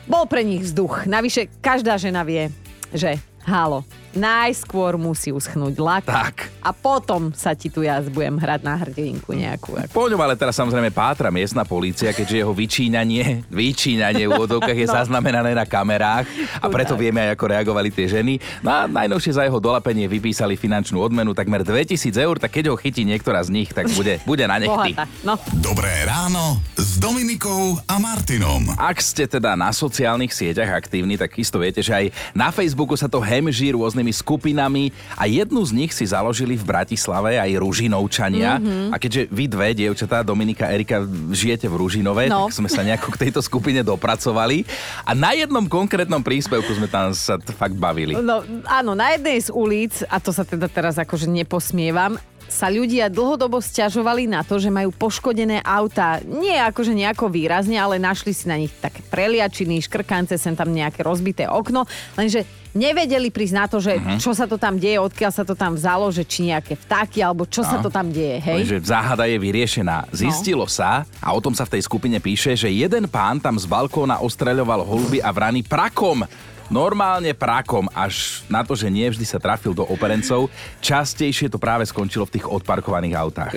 Bol 0.05 0.25
pre 0.29 0.45
nich 0.45 0.65
vzduch. 0.65 1.09
Navyše, 1.09 1.49
každá 1.65 1.97
žena 1.97 2.25
vie, 2.25 2.53
že 2.93 3.17
halo, 3.45 3.85
najskôr 4.17 4.97
musí 4.97 5.29
uschnúť 5.29 5.75
lak 5.77 6.05
Tak. 6.09 6.49
a 6.65 6.71
potom 6.73 7.29
sa 7.37 7.53
ti 7.53 7.69
tu 7.69 7.85
ja 7.85 8.01
budem 8.01 8.41
hrať 8.41 8.61
na 8.65 8.75
hrdinku 8.79 9.37
nejakú. 9.37 9.77
Po 9.93 10.09
ňom 10.09 10.21
ale 10.21 10.39
teraz 10.39 10.57
samozrejme 10.57 10.89
pátra 10.95 11.29
miestna 11.29 11.69
polícia, 11.69 12.15
keďže 12.15 12.41
jeho 12.41 12.55
vyčínanie, 12.57 13.45
vyčínanie 13.53 14.25
v 14.25 14.33
úvodovkách 14.33 14.79
je 14.79 14.89
zaznamenané 14.89 15.53
na 15.53 15.69
kamerách 15.69 16.25
a 16.63 16.67
preto 16.73 16.97
vieme 16.97 17.21
aj, 17.29 17.37
ako 17.37 17.45
reagovali 17.53 17.89
tie 17.93 18.07
ženy. 18.09 18.41
No 18.65 18.71
a 18.73 18.79
najnovšie 18.89 19.37
za 19.37 19.45
jeho 19.45 19.61
dolapenie 19.61 20.09
vypísali 20.09 20.57
finančnú 20.57 21.03
odmenu 21.03 21.37
takmer 21.37 21.61
2000 21.61 22.15
eur, 22.17 22.37
tak 22.41 22.57
keď 22.57 22.73
ho 22.73 22.81
chytí 22.81 23.05
niektorá 23.05 23.45
z 23.45 23.53
nich, 23.53 23.69
tak 23.77 23.93
bude, 23.93 24.25
bude 24.25 24.45
na 24.49 24.57
nechty. 24.57 24.97
Bohatá. 24.97 25.05
No, 25.27 25.37
Dobré 25.61 25.93
ráno 26.09 26.63
s 26.95 27.03
Dominikou 27.03 27.75
a 27.91 27.99
Martinom. 27.99 28.71
Ak 28.79 29.03
ste 29.03 29.27
teda 29.27 29.59
na 29.59 29.75
sociálnych 29.75 30.31
sieťach 30.31 30.79
aktívni, 30.79 31.19
tak 31.19 31.35
isto 31.35 31.59
viete, 31.59 31.83
že 31.83 31.91
aj 31.91 32.07
na 32.31 32.55
Facebooku 32.55 32.95
sa 32.95 33.11
to 33.11 33.19
hemží 33.19 33.75
rôznymi 33.75 34.15
skupinami 34.15 34.95
a 35.19 35.27
jednu 35.27 35.59
z 35.67 35.75
nich 35.75 35.91
si 35.91 36.07
založili 36.07 36.55
v 36.55 36.63
Bratislave 36.63 37.35
aj 37.35 37.51
Ružinovčania. 37.59 38.63
Mm-hmm. 38.63 38.95
A 38.95 38.97
keďže 39.03 39.27
vy 39.27 39.45
dve, 39.51 39.75
dievčatá, 39.75 40.23
Dominika, 40.23 40.71
Erika, 40.71 41.03
žijete 41.35 41.67
v 41.67 41.83
Ružinove, 41.83 42.31
No. 42.31 42.47
tak 42.47 42.63
sme 42.63 42.71
sa 42.71 42.87
nejako 42.87 43.11
k 43.19 43.27
tejto 43.27 43.43
skupine 43.43 43.83
dopracovali. 43.83 44.63
A 45.03 45.19
na 45.19 45.35
jednom 45.35 45.67
konkrétnom 45.67 46.23
príspevku 46.23 46.79
sme 46.79 46.87
tam 46.87 47.11
sa 47.11 47.43
fakt 47.59 47.75
bavili. 47.75 48.15
No 48.15 48.47
áno, 48.71 48.95
na 48.95 49.19
jednej 49.19 49.43
z 49.43 49.51
ulic, 49.51 50.07
a 50.07 50.23
to 50.23 50.31
sa 50.31 50.47
teda 50.47 50.71
teraz 50.71 50.95
akože 50.95 51.27
neposmievam, 51.27 52.23
sa 52.49 52.71
ľudia 52.71 53.11
dlhodobo 53.11 53.59
stiažovali 53.59 54.31
na 54.31 54.47
to, 54.47 54.61
že 54.61 54.73
majú 54.73 54.95
poškodené 54.95 55.61
auta. 55.65 56.23
Nie 56.25 56.63
akože 56.71 56.95
nejako 56.95 57.29
výrazne, 57.29 57.77
ale 57.77 57.99
našli 57.99 58.31
si 58.31 58.47
na 58.47 58.57
nich 58.59 58.73
také 58.79 59.03
preliačiny, 59.07 59.83
škrkance, 59.85 60.39
sem 60.39 60.55
tam 60.55 60.71
nejaké 60.71 61.03
rozbité 61.03 61.51
okno, 61.51 61.85
lenže 62.15 62.47
nevedeli 62.75 63.31
prísť 63.31 63.55
na 63.55 63.67
to, 63.71 63.79
že 63.79 63.97
uh-huh. 63.97 64.19
čo 64.19 64.35
sa 64.35 64.51
to 64.51 64.59
tam 64.59 64.77
deje, 64.77 64.99
odkiaľ 64.99 65.31
sa 65.31 65.47
to 65.47 65.55
tam 65.55 65.79
vzalo, 65.79 66.11
že 66.11 66.27
či 66.27 66.51
nejaké 66.51 66.75
vtáky, 66.75 67.23
alebo 67.23 67.47
čo 67.47 67.63
no. 67.63 67.71
sa 67.71 67.79
to 67.79 67.89
tam 67.89 68.11
deje, 68.11 68.43
hej? 68.43 68.67
Lenže 68.67 68.83
záhada 68.83 69.31
je 69.31 69.39
vyriešená. 69.39 70.11
Zistilo 70.11 70.67
no. 70.67 70.71
sa, 70.71 71.07
a 71.23 71.29
o 71.31 71.41
tom 71.41 71.55
sa 71.55 71.65
v 71.65 71.79
tej 71.79 71.83
skupine 71.87 72.19
píše, 72.19 72.59
že 72.59 72.69
jeden 72.69 73.07
pán 73.07 73.39
tam 73.39 73.55
z 73.55 73.65
balkóna 73.71 74.19
ostreľoval 74.21 74.83
holuby 74.83 75.23
a 75.23 75.31
vrany 75.31 75.63
prakom. 75.63 76.27
Normálne 76.73 77.37
prakom, 77.37 77.87
až 77.93 78.41
na 78.49 78.65
to, 78.65 78.73
že 78.73 78.89
nie 78.89 79.05
vždy 79.05 79.25
sa 79.29 79.37
trafil 79.37 79.77
do 79.77 79.85
operencov. 79.85 80.49
Častejšie 80.81 81.53
to 81.53 81.61
práve 81.61 81.85
skončilo 81.85 82.25
v 82.25 82.41
tých 82.41 82.47
odparkovaných 82.49 83.15
autách. 83.15 83.53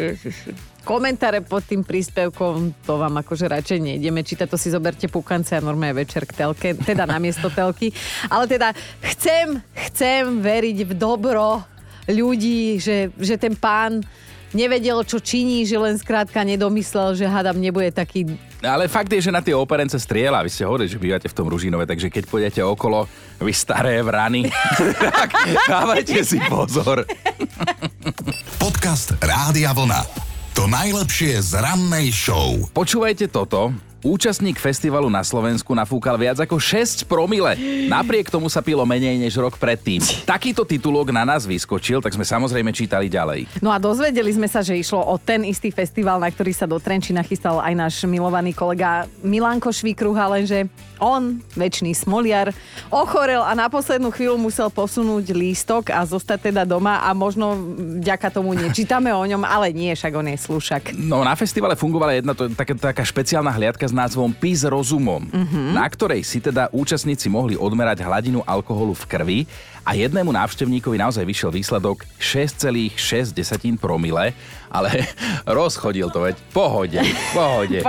Komentáre 0.83 1.43
pod 1.43 1.67
tým 1.67 1.83
príspevkom, 1.83 2.83
to 2.83 2.95
vám 2.95 3.19
akože 3.19 3.51
radšej 3.51 3.79
nejdeme 3.79 4.23
čítať, 4.23 4.47
to 4.47 4.55
si 4.55 4.71
zoberte 4.71 5.11
púkance 5.11 5.51
a 5.51 5.59
normálne 5.59 5.99
večer 5.99 6.23
k 6.23 6.35
telke, 6.47 6.75
teda 6.75 7.03
namiesto 7.03 7.51
telky. 7.51 7.91
Ale 8.31 8.47
teda 8.47 8.71
chcem, 9.03 9.59
chcem 9.91 10.39
veriť 10.39 10.87
v 10.87 10.93
dobro 10.95 11.63
ľudí, 12.07 12.79
že, 12.79 13.11
že 13.19 13.35
ten 13.35 13.55
pán 13.55 13.99
nevedel, 14.55 15.03
čo 15.03 15.19
činí, 15.19 15.67
že 15.67 15.75
len 15.75 15.99
skrátka 15.99 16.39
nedomyslel, 16.43 17.19
že 17.19 17.27
hadam 17.27 17.59
nebude 17.59 17.91
taký... 17.91 18.39
Ale 18.65 18.89
fakt 18.89 19.13
je, 19.13 19.29
že 19.29 19.31
na 19.33 19.45
tie 19.45 19.53
operence 19.53 19.93
strieľa. 20.01 20.41
Vy 20.41 20.49
ste 20.49 20.65
hovorili, 20.65 20.89
že 20.89 20.97
bývate 20.97 21.29
v 21.29 21.37
tom 21.37 21.45
Ružinove, 21.45 21.85
takže 21.85 22.09
keď 22.09 22.23
pôjdete 22.25 22.61
okolo, 22.65 23.05
vy 23.37 23.53
staré 23.53 24.01
vrany, 24.01 24.49
tak 25.21 25.29
dávajte 25.69 26.25
si 26.25 26.41
pozor. 26.49 27.05
Podcast 28.57 29.13
Rádia 29.21 29.77
Vlna. 29.77 30.01
To 30.57 30.65
najlepšie 30.65 31.37
z 31.37 31.61
rannej 31.61 32.09
show. 32.09 32.57
Počúvajte 32.73 33.29
toto. 33.29 33.77
Účastník 34.05 34.61
festivalu 34.61 35.09
na 35.09 35.25
Slovensku 35.25 35.73
nafúkal 35.73 36.21
viac 36.21 36.37
ako 36.37 36.61
6 36.61 37.09
promile. 37.09 37.57
Napriek 37.89 38.29
tomu 38.29 38.45
sa 38.45 38.61
pilo 38.61 38.85
menej 38.85 39.17
než 39.17 39.41
rok 39.41 39.57
predtým. 39.57 40.05
Takýto 40.21 40.61
titulok 40.69 41.09
na 41.09 41.25
nás 41.25 41.49
vyskočil, 41.49 41.97
tak 41.97 42.13
sme 42.13 42.21
samozrejme 42.21 42.69
čítali 42.69 43.09
ďalej. 43.09 43.49
No 43.57 43.73
a 43.73 43.81
dozvedeli 43.81 44.29
sme 44.29 44.45
sa, 44.45 44.61
že 44.61 44.77
išlo 44.77 45.01
o 45.01 45.17
ten 45.17 45.41
istý 45.41 45.73
festival, 45.73 46.21
na 46.21 46.29
ktorý 46.29 46.53
sa 46.53 46.69
do 46.69 46.77
Trenčína 46.77 47.25
chystal 47.25 47.57
aj 47.57 47.73
náš 47.73 47.95
milovaný 48.05 48.53
kolega 48.53 49.09
Milanko 49.25 49.73
Švíkruha, 49.73 50.29
lenže 50.29 50.69
on, 51.01 51.41
väčší 51.57 51.97
smoliar, 51.97 52.53
ochorel 52.93 53.41
a 53.41 53.57
na 53.57 53.65
poslednú 53.65 54.13
chvíľu 54.13 54.37
musel 54.37 54.69
posunúť 54.69 55.33
lístok 55.33 55.89
a 55.89 56.05
zostať 56.05 56.53
teda 56.53 56.69
doma 56.69 57.01
a 57.01 57.13
možno 57.17 57.57
vďaka 58.01 58.29
tomu 58.29 58.53
nečítame 58.53 59.09
o 59.09 59.21
ňom, 59.25 59.41
ale 59.41 59.73
nie, 59.73 59.93
však 59.93 60.13
on 60.13 60.29
je 60.29 60.37
slušak. 60.37 60.93
No 60.97 61.25
na 61.25 61.33
festivale 61.33 61.73
fungovala 61.73 62.17
jedna 62.17 62.33
to, 62.37 62.49
taká, 62.53 62.73
taká 62.77 63.01
špeciálna 63.05 63.53
hliadka 63.53 63.86
s 63.87 63.95
názvom 63.95 64.35
PIS 64.35 64.67
rozumom, 64.67 65.23
mm-hmm. 65.23 65.73
na 65.73 65.87
ktorej 65.87 66.21
si 66.27 66.43
teda 66.43 66.67
účastníci 66.75 67.31
mohli 67.31 67.55
odmerať 67.55 68.03
hladinu 68.03 68.43
alkoholu 68.43 68.91
v 68.91 69.03
krvi 69.07 69.39
a 69.87 69.95
jednému 69.95 70.35
návštevníkovi 70.35 70.99
naozaj 70.99 71.23
vyšiel 71.23 71.51
výsledok 71.55 72.03
6,6 72.19 72.99
promile, 73.79 74.35
ale 74.67 75.07
rozchodil 75.47 76.11
to, 76.11 76.27
veď 76.27 76.35
pohode, 76.51 76.99
pohode. 77.31 77.79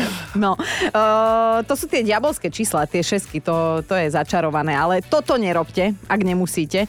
No, 0.42 0.54
uh, 0.54 1.60
to 1.66 1.74
sú 1.74 1.90
tie 1.90 2.06
diabolské 2.06 2.46
čísla, 2.48 2.86
tie 2.86 3.02
šesky, 3.02 3.42
to, 3.42 3.82
to 3.82 3.98
je 3.98 4.14
začarované, 4.14 4.78
ale 4.78 5.02
toto 5.02 5.34
nerobte, 5.34 5.98
ak 6.06 6.20
nemusíte. 6.22 6.86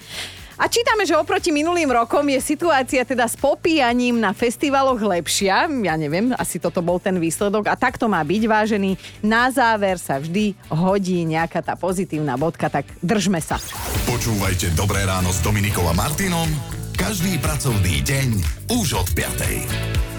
A 0.58 0.70
čítame, 0.70 1.04
že 1.04 1.18
oproti 1.18 1.50
minulým 1.50 1.90
rokom 1.90 2.24
je 2.30 2.40
situácia 2.40 3.02
teda 3.02 3.26
s 3.26 3.34
popíjaním 3.34 4.22
na 4.22 4.32
festivaloch 4.32 5.02
lepšia. 5.02 5.66
Ja 5.66 5.96
neviem, 5.98 6.32
asi 6.38 6.62
toto 6.62 6.86
bol 6.86 7.02
ten 7.02 7.18
výsledok. 7.18 7.70
A 7.70 7.76
tak 7.78 7.98
to 7.98 8.06
má 8.06 8.22
byť, 8.22 8.44
vážený. 8.46 8.96
Na 9.26 9.50
záver 9.50 9.98
sa 9.98 10.22
vždy 10.22 10.54
hodí 10.70 11.26
nejaká 11.26 11.66
tá 11.66 11.74
pozitívna 11.74 12.38
bodka, 12.38 12.70
tak 12.70 12.86
držme 13.02 13.42
sa. 13.42 13.58
Počúvajte 14.06 14.78
Dobré 14.78 15.04
ráno 15.10 15.34
s 15.34 15.42
Dominikom 15.42 15.90
a 15.90 15.94
Martinom 15.98 16.48
každý 16.94 17.42
pracovný 17.42 18.06
deň 18.06 18.30
už 18.70 18.96
od 18.96 19.10
5. 19.12 20.13